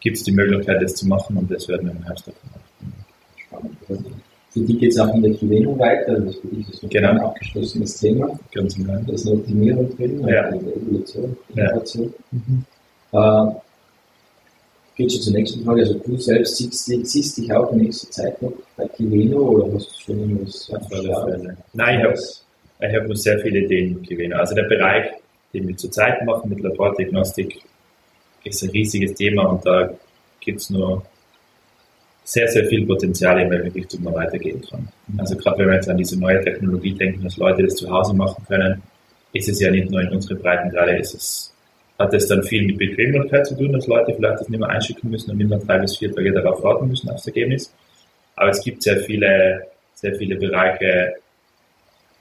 gibt 0.00 0.16
es 0.16 0.24
die 0.24 0.32
Möglichkeit, 0.32 0.82
das 0.82 0.94
zu 0.96 1.06
machen 1.06 1.36
und 1.36 1.50
das 1.50 1.68
werden 1.68 1.86
wir 1.86 1.92
im 1.92 2.02
Herbst 2.04 2.26
machen. 3.50 3.78
Für 4.50 4.60
die 4.60 4.76
geht 4.76 4.90
es 4.90 4.98
auch 4.98 5.14
in 5.14 5.22
der 5.22 5.30
Gewinnung 5.30 5.78
weiter, 5.78 6.20
das 6.20 6.36
für 6.36 6.48
dich 6.48 6.68
ist 6.68 6.90
genau. 6.90 7.10
ein 7.10 7.20
abgeschlossenes 7.20 7.98
Thema. 8.00 8.38
Ganz 8.52 8.76
genau. 8.76 9.00
Da 9.06 9.12
ist 9.12 9.26
eine 9.26 9.36
Optimierung 9.36 9.96
drin, 9.96 10.28
ja. 10.28 10.42
eine 10.42 10.58
Evolution, 10.58 11.36
Innovation. 11.54 12.14
Ja. 12.32 12.38
Mhm. 12.38 13.50
Äh, 13.52 13.60
geht 15.02 15.12
schon 15.12 15.22
zur 15.22 15.32
nächsten 15.32 15.64
Frage. 15.64 15.82
Also 15.82 15.94
du 15.94 16.16
selbst 16.16 16.56
siehst, 16.56 16.86
siehst 16.86 17.38
dich 17.38 17.52
auch 17.52 17.72
in 17.72 17.78
nächster 17.78 18.10
Zeit 18.10 18.40
noch 18.42 18.52
bei 18.76 18.86
Kiveno 18.88 19.38
oder 19.38 19.74
hast 19.74 19.90
du 19.90 20.00
schon 20.04 20.20
irgendwas 20.20 20.70
Nein, 21.72 21.98
ich 22.00 22.04
habe 22.04 22.18
ich 22.80 22.96
hab 22.96 23.08
noch 23.08 23.16
sehr 23.16 23.38
viele 23.40 23.60
Ideen 23.60 23.94
mit 23.94 24.08
Kiveno. 24.08 24.36
Also 24.36 24.54
der 24.54 24.64
Bereich 24.64 25.12
den 25.52 25.68
wir 25.68 25.76
zurzeit 25.76 26.24
machen 26.24 26.50
mit 26.50 26.60
Labordiagnostik, 26.60 27.60
ist 28.44 28.62
ein 28.62 28.70
riesiges 28.70 29.14
Thema 29.14 29.44
und 29.44 29.64
da 29.64 29.92
gibt 30.40 30.60
es 30.60 30.70
nur 30.70 31.04
sehr, 32.24 32.48
sehr 32.48 32.66
viel 32.66 32.86
Potenzial, 32.86 33.40
in 33.40 33.50
welche 33.50 33.74
Richtung 33.74 34.02
man 34.02 34.14
weitergehen 34.14 34.62
kann. 34.68 34.88
Also 35.18 35.36
gerade 35.36 35.58
wenn 35.58 35.68
wir 35.68 35.74
jetzt 35.74 35.88
an 35.88 35.96
diese 35.96 36.18
neue 36.18 36.42
Technologie 36.42 36.94
denken, 36.94 37.22
dass 37.22 37.36
Leute 37.36 37.64
das 37.64 37.76
zu 37.76 37.90
Hause 37.90 38.14
machen 38.14 38.44
können, 38.48 38.82
ist 39.32 39.48
es 39.48 39.60
ja 39.60 39.70
nicht 39.70 39.90
nur 39.90 40.00
in 40.00 40.08
unseren 40.08 40.38
Breitengrade, 40.38 40.96
ist 40.96 41.14
es, 41.14 41.51
hat 42.02 42.14
es 42.14 42.26
dann 42.26 42.42
viel 42.42 42.66
mit 42.66 42.78
Bequemlichkeit 42.78 43.46
zu 43.46 43.56
tun, 43.56 43.72
dass 43.72 43.86
Leute 43.86 44.14
vielleicht 44.14 44.40
das 44.40 44.48
nicht 44.48 44.60
mehr 44.60 44.68
einschicken 44.68 45.10
müssen 45.10 45.30
und 45.30 45.38
mehr 45.38 45.58
drei 45.58 45.78
bis 45.78 45.96
vier 45.96 46.14
Tage 46.14 46.32
darauf 46.32 46.62
warten 46.62 46.88
müssen 46.88 47.10
aufs 47.10 47.26
Ergebnis. 47.26 47.72
Aber 48.36 48.50
es 48.50 48.62
gibt 48.62 48.82
sehr 48.82 48.98
viele, 49.00 49.66
sehr 49.94 50.14
viele 50.16 50.36
Bereiche 50.36 51.14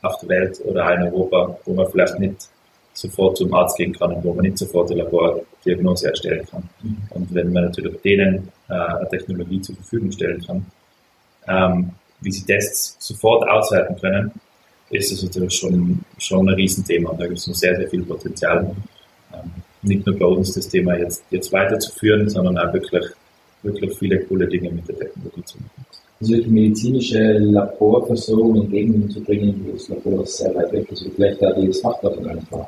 auf 0.01 0.19
der 0.19 0.29
Welt 0.29 0.61
oder 0.65 0.93
in 0.95 1.03
Europa, 1.03 1.57
wo 1.65 1.73
man 1.73 1.89
vielleicht 1.89 2.19
nicht 2.19 2.49
sofort 2.93 3.37
zum 3.37 3.53
Arzt 3.53 3.77
gehen 3.77 3.93
kann 3.93 4.13
und 4.13 4.23
wo 4.23 4.33
man 4.33 4.45
nicht 4.45 4.57
sofort 4.57 4.91
eine 4.91 5.03
Labordiagnose 5.03 6.09
erstellen 6.09 6.45
kann. 6.49 6.69
Mhm. 6.81 6.97
Und 7.11 7.33
wenn 7.33 7.53
man 7.53 7.65
natürlich 7.65 8.01
denen 8.01 8.49
äh, 8.69 8.73
eine 8.73 9.09
Technologie 9.09 9.61
zur 9.61 9.75
Verfügung 9.75 10.11
stellen 10.11 10.45
kann, 10.45 10.65
ähm, 11.47 11.91
wie 12.19 12.31
sie 12.31 12.45
Tests 12.45 12.97
sofort 12.99 13.47
auswerten 13.49 13.99
können, 13.99 14.31
ist 14.89 15.11
es 15.11 15.23
natürlich 15.23 15.53
schon, 15.53 16.03
schon 16.17 16.49
ein 16.49 16.55
Riesenthema. 16.55 17.13
Da 17.17 17.25
gibt 17.25 17.39
es 17.39 17.47
noch 17.47 17.55
sehr, 17.55 17.75
sehr 17.75 17.89
viel 17.89 18.03
Potenzial. 18.03 18.75
Ähm, 19.33 19.51
nicht 19.83 20.05
nur 20.05 20.17
bei 20.17 20.25
uns 20.25 20.53
das 20.53 20.67
Thema 20.67 20.97
jetzt, 20.97 21.23
jetzt 21.31 21.51
weiterzuführen, 21.51 22.29
sondern 22.29 22.57
auch 22.57 22.73
wirklich, 22.73 23.05
wirklich 23.63 23.97
viele 23.97 24.19
coole 24.25 24.47
Dinge 24.47 24.71
mit 24.71 24.87
der 24.87 24.99
Technologie 24.99 25.43
zu 25.43 25.57
machen. 25.57 25.85
Also 26.19 26.35
die 26.35 26.49
medizinische 26.49 27.33
Laborversorgung 27.39 28.61
entgegenzubringen, 28.61 29.65
wo 29.65 29.71
das 29.71 29.89
Labor 29.89 30.25
sehr 30.25 30.53
weit 30.53 30.71
weg 30.71 30.91
ist, 30.91 31.01
und 31.03 31.15
vielleicht 31.15 31.41
da 31.41 31.51
die 31.53 31.73
Fachdaten 31.73 32.27
einfach 32.27 32.67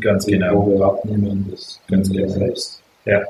Ganz 0.00 0.26
genau. 0.26 0.66
Wo 0.66 0.78
wir 0.78 0.84
abnehmen, 0.86 1.46
das 1.50 1.80
ganz 1.88 2.10
genau. 2.10 2.28
selbst. 2.28 2.82
Ja, 3.04 3.22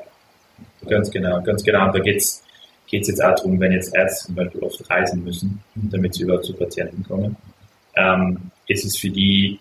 ganz 0.89 1.11
genau, 1.11 1.43
ganz 1.43 1.63
genau. 1.63 1.87
Und 1.87 1.95
da 1.95 2.01
geht 2.01 2.19
es 2.19 2.43
jetzt 2.91 3.23
auch 3.23 3.35
darum, 3.35 3.59
wenn 3.59 3.73
jetzt 3.73 3.95
Ärzte 3.95 4.27
zum 4.27 4.35
Beispiel 4.35 4.63
oft 4.63 4.91
reisen 4.91 5.25
müssen, 5.25 5.61
damit 5.75 6.15
sie 6.15 6.23
überhaupt 6.23 6.45
zu 6.45 6.55
Patienten 6.55 7.03
kommen, 7.05 7.37
ähm, 7.97 8.39
ist 8.69 8.85
es 8.85 8.97
für 8.97 9.11
die 9.11 9.59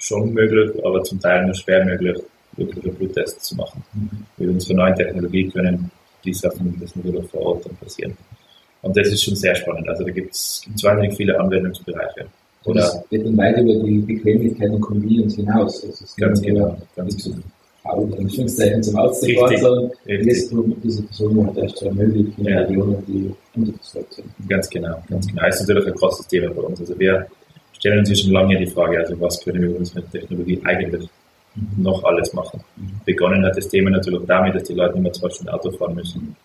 schon 0.00 0.32
möglich, 0.32 0.84
aber 0.84 1.02
zum 1.04 1.20
Teil 1.20 1.46
nur 1.46 1.54
schwer 1.54 1.84
möglich, 1.84 2.18
wirklich 2.56 2.94
Bluttests 2.94 3.48
zu 3.48 3.56
machen. 3.56 3.82
Mhm. 3.92 4.26
Mit 4.38 4.48
unserer 4.48 4.74
neuen 4.74 4.94
Technologie 4.96 5.48
können 5.48 5.90
die 6.24 6.34
Sachen, 6.34 6.76
das 6.80 6.96
natürlich 6.96 7.30
vor 7.30 7.40
Ort 7.42 7.66
dann 7.66 7.76
passieren. 7.76 8.16
Und 8.82 8.96
das 8.96 9.08
ist 9.08 9.22
schon 9.22 9.36
sehr 9.36 9.54
spannend. 9.54 9.88
Also 9.88 10.04
da 10.04 10.10
gibt 10.10 10.34
es 10.34 10.62
wahnsinnig 10.82 11.16
viele 11.16 11.38
Anwendungsbereiche. 11.38 12.26
Oder 12.64 12.80
das 12.80 13.08
geht 13.08 13.24
dann 13.24 13.36
weit 13.36 13.58
über 13.58 13.74
die 13.74 13.98
Bequemlichkeit 13.98 14.70
und 14.70 14.80
Convenience 14.80 15.36
hinaus. 15.36 15.82
Ist 15.84 16.16
ganz 16.16 16.42
genau. 16.42 16.76
Ganz 16.96 17.22
genau. 17.22 17.36
Aber 17.84 18.02
in 18.02 18.14
Anführungszeichen 18.24 18.82
zum 18.82 18.96
Ausdruck, 18.96 19.58
sondern 19.58 19.90
diese 20.06 21.02
Person 21.02 21.46
hat 21.46 21.56
erst 21.56 21.82
ermöglicht 21.82 22.38
in 22.38 22.44
ja. 22.44 22.60
Regionen, 22.60 23.02
die 23.06 23.30
unterversorgt 23.58 24.14
sind. 24.14 24.26
Ganz 24.48 24.68
genau, 24.68 25.02
ganz 25.08 25.26
genau. 25.26 25.42
Das 25.42 25.60
ist 25.60 25.68
natürlich 25.68 25.86
ein 25.88 25.94
großes 25.94 26.26
Thema 26.26 26.50
bei 26.50 26.62
uns. 26.62 26.80
Also 26.80 26.98
wir 26.98 27.26
stellen 27.80 27.98
uns 27.98 28.20
schon 28.20 28.32
lange 28.32 28.56
die 28.56 28.66
Frage, 28.66 28.98
also 28.98 29.20
was 29.20 29.42
können 29.42 29.62
wir 29.62 29.76
uns 29.76 29.94
mit 29.94 30.10
Technologie 30.10 30.60
eigentlich 30.64 31.08
noch 31.76 32.04
alles 32.04 32.32
machen. 32.32 32.62
Begonnen 33.04 33.44
hat 33.44 33.56
das 33.56 33.68
Thema 33.68 33.90
natürlich 33.90 34.24
damit, 34.26 34.54
dass 34.54 34.64
die 34.64 34.74
Leute 34.74 34.94
nicht 34.94 35.02
mehr 35.02 35.12
zwei 35.12 35.30
Stunden 35.30 35.50
Auto 35.50 35.72
fahren 35.72 35.96
müssen. 35.96 36.36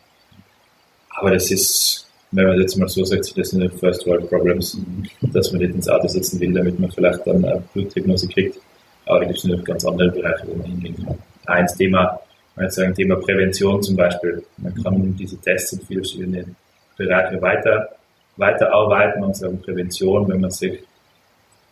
Aber 1.10 1.32
das 1.32 1.52
ist 1.52 2.06
wenn 2.36 2.48
man 2.48 2.60
jetzt 2.60 2.76
mal 2.76 2.90
so 2.90 3.04
sagt, 3.04 3.38
das 3.38 3.50
sind 3.50 3.80
First 3.80 4.06
World 4.06 4.30
Problems, 4.30 4.78
dass 5.34 5.52
man 5.52 5.62
nicht 5.62 5.74
ins 5.74 5.88
Auto 5.88 6.08
sitzen 6.08 6.40
will, 6.40 6.54
damit 6.54 6.80
man 6.80 6.92
vielleicht 6.92 7.26
dann 7.26 7.46
eine 7.46 7.64
Blutdiagnose 7.74 8.28
kriegt. 8.28 8.60
Aber 9.06 9.20
da 9.20 9.26
gibt 9.26 9.38
es 9.38 9.44
natürlich 9.46 9.66
ganz 9.66 9.86
andere 9.86 10.12
Bereiche, 10.12 10.48
wo 10.48 10.56
man 10.56 10.66
hingehen 10.66 11.06
kann. 11.06 11.18
Eins 11.46 11.76
Thema, 11.76 12.20
man 12.56 12.70
sagen, 12.70 12.94
Thema 12.94 13.16
Prävention 13.18 13.82
zum 13.82 13.96
Beispiel. 13.96 14.44
Man 14.58 14.74
kann 14.84 15.16
diese 15.16 15.38
Tests 15.38 15.74
in 15.74 15.82
viele 15.82 16.02
verschiedene 16.02 16.46
Bereiche 16.98 17.42
weiter, 17.42 17.90
weiter 18.38 18.74
arbeiten 18.74 19.24
und 19.24 19.38
sagen 19.38 19.62
Prävention, 19.62 20.28
wenn 20.28 20.42
man 20.42 20.52
sich 20.52 20.80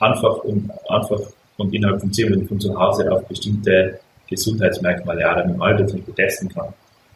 einfach 0.04 0.44
und, 0.44 0.70
einfach 0.90 1.20
und 1.58 1.74
innerhalb 1.74 2.02
von 2.02 2.12
10 2.12 2.30
Minuten 2.30 2.48
von 2.48 2.60
zu 2.60 2.78
Hause 2.78 3.12
auf 3.12 3.26
bestimmte 3.28 4.00
Gesundheitsmerkmale 4.28 5.32
auch 5.32 5.46
im 5.46 5.62
Alter 5.62 5.88
zum 5.88 6.16
testen 6.16 6.50
kann, 6.50 6.74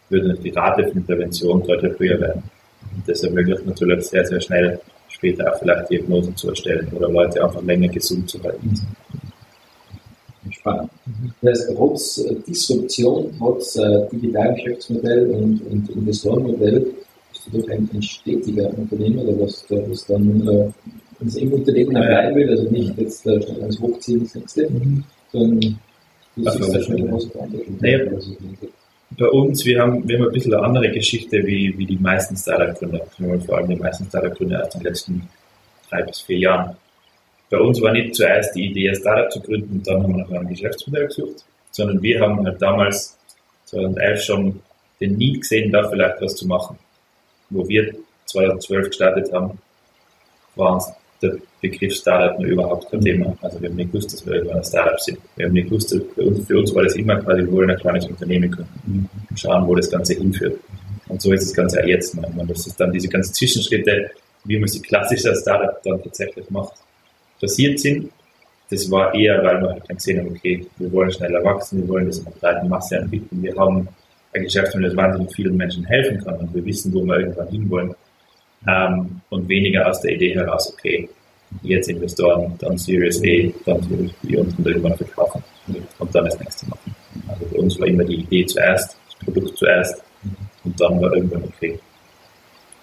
würde 0.10 0.36
die 0.36 0.50
Rate 0.52 0.88
von 0.88 1.04
Prävention 1.06 1.64
deutlich 1.64 2.00
höher 2.00 2.20
werden. 2.20 2.44
Und 2.96 3.08
das 3.08 3.24
ermöglicht 3.24 3.66
natürlich 3.66 4.06
sehr, 4.06 4.26
sehr 4.26 4.40
schnell 4.42 4.80
später 5.10 5.52
auch 5.52 5.60
vielleicht 5.60 5.90
Diagnosen 5.90 6.36
zu 6.36 6.50
erstellen 6.50 6.88
oder 6.96 7.10
Leute 7.10 7.44
einfach 7.44 7.62
länger 7.64 7.88
gesund 7.88 8.30
zu 8.30 8.42
halten. 8.44 8.74
spannend. 10.52 10.92
Das 11.42 11.60
heißt, 11.60 11.72
trotz 11.76 12.18
äh, 12.20 12.36
Disruption, 12.48 13.34
trotz 13.38 13.76
äh, 13.78 14.08
digitalen 14.12 14.56
Geschäftsmodell 14.56 15.28
und, 15.32 15.62
und 15.72 15.90
Investorenmodell 15.90 16.86
bist 17.32 17.48
du 17.52 17.62
doch 17.62 17.70
ein, 17.70 17.90
ein 17.94 18.02
stetiger 18.02 18.70
Unternehmer, 18.78 19.24
der 19.24 19.40
was, 19.40 19.66
der 19.68 19.90
was 19.90 20.06
dann 20.06 20.48
äh, 20.48 20.70
im 21.20 21.54
Unternehmen 21.54 21.90
bleiben 21.90 22.36
will, 22.36 22.50
also 22.50 22.70
nicht 22.70 22.98
jetzt 22.98 23.26
äh, 23.26 23.40
als 23.64 23.80
Hochziehen 23.80 24.24
das 24.24 24.36
nächste, 24.36 24.70
mhm. 24.70 25.04
sondern 25.32 25.80
du 26.36 26.52
siehst 26.52 26.76
da 26.76 26.82
schon 26.82 26.96
eine 26.96 27.10
große 27.10 27.30
Verantwortung. 27.30 27.78
Bei 29.18 29.28
uns, 29.30 29.66
wir 29.66 29.82
haben, 29.82 30.08
wir 30.08 30.20
haben 30.20 30.28
ein 30.28 30.34
bisschen 30.34 30.54
eine 30.54 30.64
andere 30.64 30.92
Geschichte 30.92 31.38
wie, 31.46 31.74
wie 31.78 31.86
die 31.86 31.98
meisten 31.98 32.36
Startup-Gründer, 32.36 33.06
vor 33.46 33.58
allem 33.58 33.70
die 33.70 33.76
meisten 33.76 34.06
Startup-Gründer 34.06 34.66
aus 34.66 34.70
den 34.74 34.82
letzten 34.82 35.30
drei 35.90 36.04
bis 36.04 36.22
vier 36.22 36.38
Jahren. 36.38 36.76
Bei 37.50 37.58
uns 37.58 37.82
war 37.82 37.94
nicht 37.94 38.14
zuerst 38.14 38.54
die 38.56 38.66
Idee, 38.66 38.90
ein 38.90 38.96
Startup 38.96 39.32
zu 39.32 39.40
gründen 39.40 39.78
und 39.78 39.88
dann 39.88 40.04
haben 40.04 40.18
wir 40.18 40.26
nach 40.26 40.32
einem 40.32 40.50
Geschäftsmodell 40.50 41.08
gesucht, 41.08 41.46
sondern 41.72 42.02
wir 42.02 42.20
haben 42.20 42.46
halt 42.46 42.62
damals 42.62 43.18
2011 43.66 44.22
schon 44.22 44.60
den 45.00 45.18
Need 45.18 45.42
gesehen, 45.42 45.72
da 45.72 45.88
vielleicht 45.90 46.22
was 46.22 46.36
zu 46.36 46.46
machen. 46.48 46.78
Wo 47.50 47.68
wir 47.68 47.96
2012 48.26 48.88
gestartet 48.88 49.32
haben, 49.32 49.58
war 50.56 50.98
der 51.22 51.38
Begriff 51.62 51.96
Startup 51.96 52.40
nur 52.40 52.50
überhaupt 52.50 52.92
kein 52.92 53.02
Thema. 53.02 53.36
Also 53.42 53.62
wir 53.62 53.70
haben 53.70 53.76
nicht 53.76 53.92
gewusst, 53.92 54.14
dass 54.14 54.26
wir 54.26 54.34
irgendwann 54.34 54.58
ein 54.58 54.64
Startup 54.64 55.00
sind. 55.00 55.18
Wir 55.36 55.46
haben 55.46 55.54
nicht 55.54 55.70
gewusst, 55.70 55.90
für 55.90 56.22
uns, 56.22 56.48
für 56.48 56.58
uns 56.58 56.76
war 56.76 56.84
das 56.84 56.96
immer 56.96 57.16
quasi, 57.18 57.42
wir 57.42 57.52
wollen 57.52 57.72
ein 57.72 57.78
kleines 57.78 58.06
Unternehmen 58.08 58.52
gründen 58.52 59.10
und 59.30 59.40
schauen, 59.40 59.68
wo 59.68 59.76
das 59.76 59.90
Ganze 59.90 60.14
hinführt. 60.14 60.60
Und 61.08 61.22
so 61.22 61.32
ist 61.32 61.44
das 61.44 61.54
Ganze 61.54 61.82
auch 61.82 61.88
jetzt. 61.88 62.16
Man, 62.16 62.48
das 62.48 62.68
ist 62.68 62.80
dann 62.80 62.92
diese 62.92 63.08
ganzen 63.08 63.34
Zwischenschritte, 63.34 64.12
wie 64.44 64.60
man 64.60 64.68
sie 64.68 64.82
klassisch 64.82 65.26
als 65.26 65.42
Startup 65.42 65.82
dann 65.84 66.04
tatsächlich 66.04 66.50
macht 66.50 66.74
passiert 67.40 67.80
sind. 67.80 68.12
Das 68.70 68.90
war 68.92 69.14
eher, 69.14 69.42
weil 69.44 69.62
wir 69.62 69.70
halt 69.70 69.84
dann 69.88 69.96
gesehen 69.96 70.20
haben, 70.20 70.30
okay, 70.30 70.66
wir 70.78 70.92
wollen 70.92 71.12
schneller 71.12 71.44
wachsen, 71.44 71.82
wir 71.82 71.88
wollen 71.88 72.08
das 72.08 72.20
in 72.20 72.26
der 72.26 72.32
breiten 72.32 72.68
Masse 72.68 73.00
anbieten. 73.00 73.42
Wir 73.42 73.56
haben 73.56 73.88
ein 74.34 74.44
Geschäft, 74.44 74.76
das 74.76 74.96
wahnsinnig 74.96 75.34
vielen 75.34 75.56
Menschen 75.56 75.86
helfen 75.86 76.22
kann 76.24 76.36
und 76.36 76.54
wir 76.54 76.66
wissen, 76.66 76.94
wo 76.94 77.04
wir 77.06 77.20
irgendwann 77.20 77.48
hinwollen. 77.48 77.96
Ähm, 78.66 79.22
und 79.30 79.48
weniger 79.48 79.88
aus 79.90 80.02
der 80.02 80.14
Idee 80.14 80.34
heraus, 80.34 80.74
okay, 80.74 81.10
jetzt 81.62 81.90
Investoren, 81.90 82.54
dann 82.60 82.78
Series 82.78 83.22
A, 83.22 83.52
dann 83.66 83.82
Series 83.84 84.14
B 84.22 84.38
und 84.38 84.54
dann 84.58 84.66
irgendwann 84.66 84.98
verkaufen 84.98 85.44
und 86.00 86.16
dann 86.16 86.26
das 86.26 86.40
nächste 86.40 86.68
machen. 86.70 86.96
Also 87.28 87.46
für 87.46 87.56
uns 87.58 87.80
war 87.80 87.88
immer 87.88 88.04
die 88.04 88.22
Idee 88.22 88.46
zuerst, 88.46 88.98
das 89.06 89.16
Produkt 89.26 89.58
zuerst 89.58 90.02
und 90.64 90.80
dann 90.80 91.02
war 91.02 91.14
irgendwann 91.14 91.44
okay. 91.44 91.80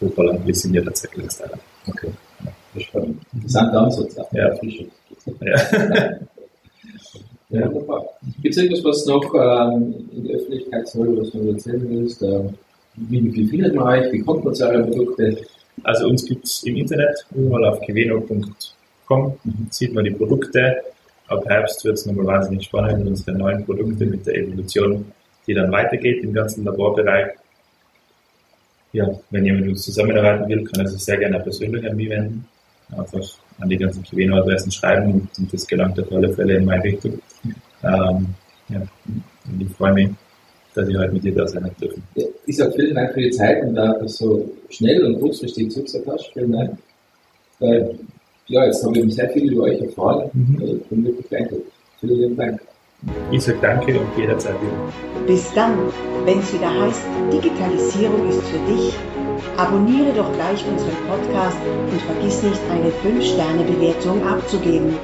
Hoppala, 0.01 0.39
wir 0.45 0.55
sind 0.55 0.75
ja 0.75 0.83
tatsächlich 0.83 1.25
ein 1.25 1.31
Startup. 1.31 1.61
Okay. 1.87 2.11
Spannend. 2.79 3.23
Interessanter 3.33 3.81
Ansatz. 3.83 4.17
Ja, 4.33 4.53
ja. 5.41 5.57
ja, 7.51 7.73
wunderbar. 7.73 8.05
Gibt 8.43 8.57
es 8.57 8.63
irgendwas, 8.63 8.85
was 8.85 9.07
noch 9.07 9.35
ähm, 9.35 9.95
in 10.13 10.27
der 10.27 10.37
Öffentlichkeit 10.37 10.89
soll, 10.89 11.17
was 11.19 11.31
du 11.31 11.49
erzählen 11.51 11.89
willst? 11.89 12.23
Ähm, 12.23 12.55
wie, 12.97 13.33
wie 13.33 13.47
findet 13.47 13.75
man 13.75 13.87
euch? 13.87 14.13
Wie 14.13 14.21
kommt 14.21 14.45
man 14.45 14.55
zu 14.55 14.69
euren 14.69 14.91
Produkten? 14.91 15.37
Also 15.83 16.09
uns 16.09 16.25
gibt 16.25 16.45
es 16.45 16.63
im 16.63 16.77
Internet, 16.77 17.27
überall 17.35 17.65
auf 17.67 17.81
keveno.com 17.81 19.39
sieht 19.71 19.93
man 19.93 20.05
die 20.05 20.13
Produkte. 20.13 20.83
Ab 21.29 21.45
Herbst 21.47 21.85
wird 21.85 21.95
es 21.95 22.07
nochmal 22.07 22.27
wahnsinnig 22.27 22.65
spannend 22.65 23.01
mit 23.01 23.09
unseren 23.09 23.39
neuen 23.39 23.65
Produkten, 23.65 24.11
mit 24.11 24.27
der 24.27 24.37
Evolution, 24.37 25.13
die 25.47 25.55
dann 25.55 25.73
weitergeht 25.73 26.23
im 26.23 26.33
ganzen 26.33 26.65
Laborbereich. 26.65 27.33
Ja, 28.93 29.09
wenn 29.31 29.45
jemand 29.45 29.65
mit 29.65 29.73
uns 29.73 29.83
zusammenarbeiten 29.83 30.49
will, 30.49 30.65
kann 30.65 30.85
er 30.85 30.89
sich 30.89 31.03
sehr 31.03 31.17
gerne 31.17 31.41
persönlich 31.41 31.89
an 31.89 31.97
mich 31.97 32.09
wenden 32.09 32.47
einfach 32.93 33.39
an 33.61 33.69
die 33.69 33.77
ganzen 33.77 34.03
Kiveno-Adressen 34.03 34.71
schreiben 34.71 35.13
und, 35.13 35.39
und, 35.39 35.53
das 35.53 35.67
gelangt 35.67 35.99
auf 36.01 36.11
alle 36.13 36.33
Fälle 36.33 36.57
in 36.57 36.65
meine 36.65 36.85
Richtung. 36.85 37.21
Ähm, 37.83 38.35
ja, 38.69 38.81
und 39.47 39.61
ich 39.61 39.71
freue 39.77 39.93
mich, 39.93 40.11
dass 40.75 40.89
ich 40.89 40.97
heute 40.97 41.13
mit 41.13 41.25
dir 41.25 41.35
da 41.35 41.47
sein 41.47 41.71
dürfen. 41.81 42.03
Ja, 42.15 42.27
ich 42.47 42.57
sage 42.57 42.73
vielen 42.73 42.95
Dank 42.95 43.13
für 43.13 43.21
die 43.21 43.31
Zeit 43.31 43.63
und 43.65 43.75
da 43.75 43.93
du 43.95 44.09
so 44.09 44.51
schnell 44.69 45.05
und 45.05 45.21
kurzfristig 45.21 45.71
zugesagt 45.71 46.07
hast. 46.07 46.31
Vielen 46.33 46.53
Dank. 46.53 46.79
Äh, 47.61 47.85
ja, 48.47 48.67
jetzt 48.67 48.85
haben 48.85 48.95
wir 48.95 49.11
sehr 49.11 49.31
viel 49.31 49.53
über 49.53 49.65
euch 49.65 49.81
erfahren. 49.81 50.31
Mhm. 50.33 50.59
Also, 50.61 50.77
bin 50.91 51.05
wirklich 51.05 51.27
danke. 51.31 51.63
Vielen 52.01 52.37
Dank. 52.37 52.61
Ich 53.31 53.43
sage 53.43 53.59
danke 53.61 53.99
und 53.99 54.09
jederzeit 54.17 54.55
wieder. 54.61 55.27
Bis 55.27 55.53
dann, 55.55 55.77
wenn 56.25 56.39
es 56.39 56.53
wieder 56.53 56.71
heißt, 56.81 57.03
Digitalisierung 57.33 58.29
ist 58.29 58.43
für 58.43 58.73
dich 58.73 58.95
Abonniere 59.57 60.13
doch 60.13 60.33
gleich 60.33 60.65
unseren 60.67 60.97
Podcast 61.09 61.59
und 61.65 62.03
vergiss 62.03 62.43
nicht, 62.43 62.61
eine 62.71 62.91
5-Sterne-Bewertung 62.91 64.27
abzugeben. 64.27 64.95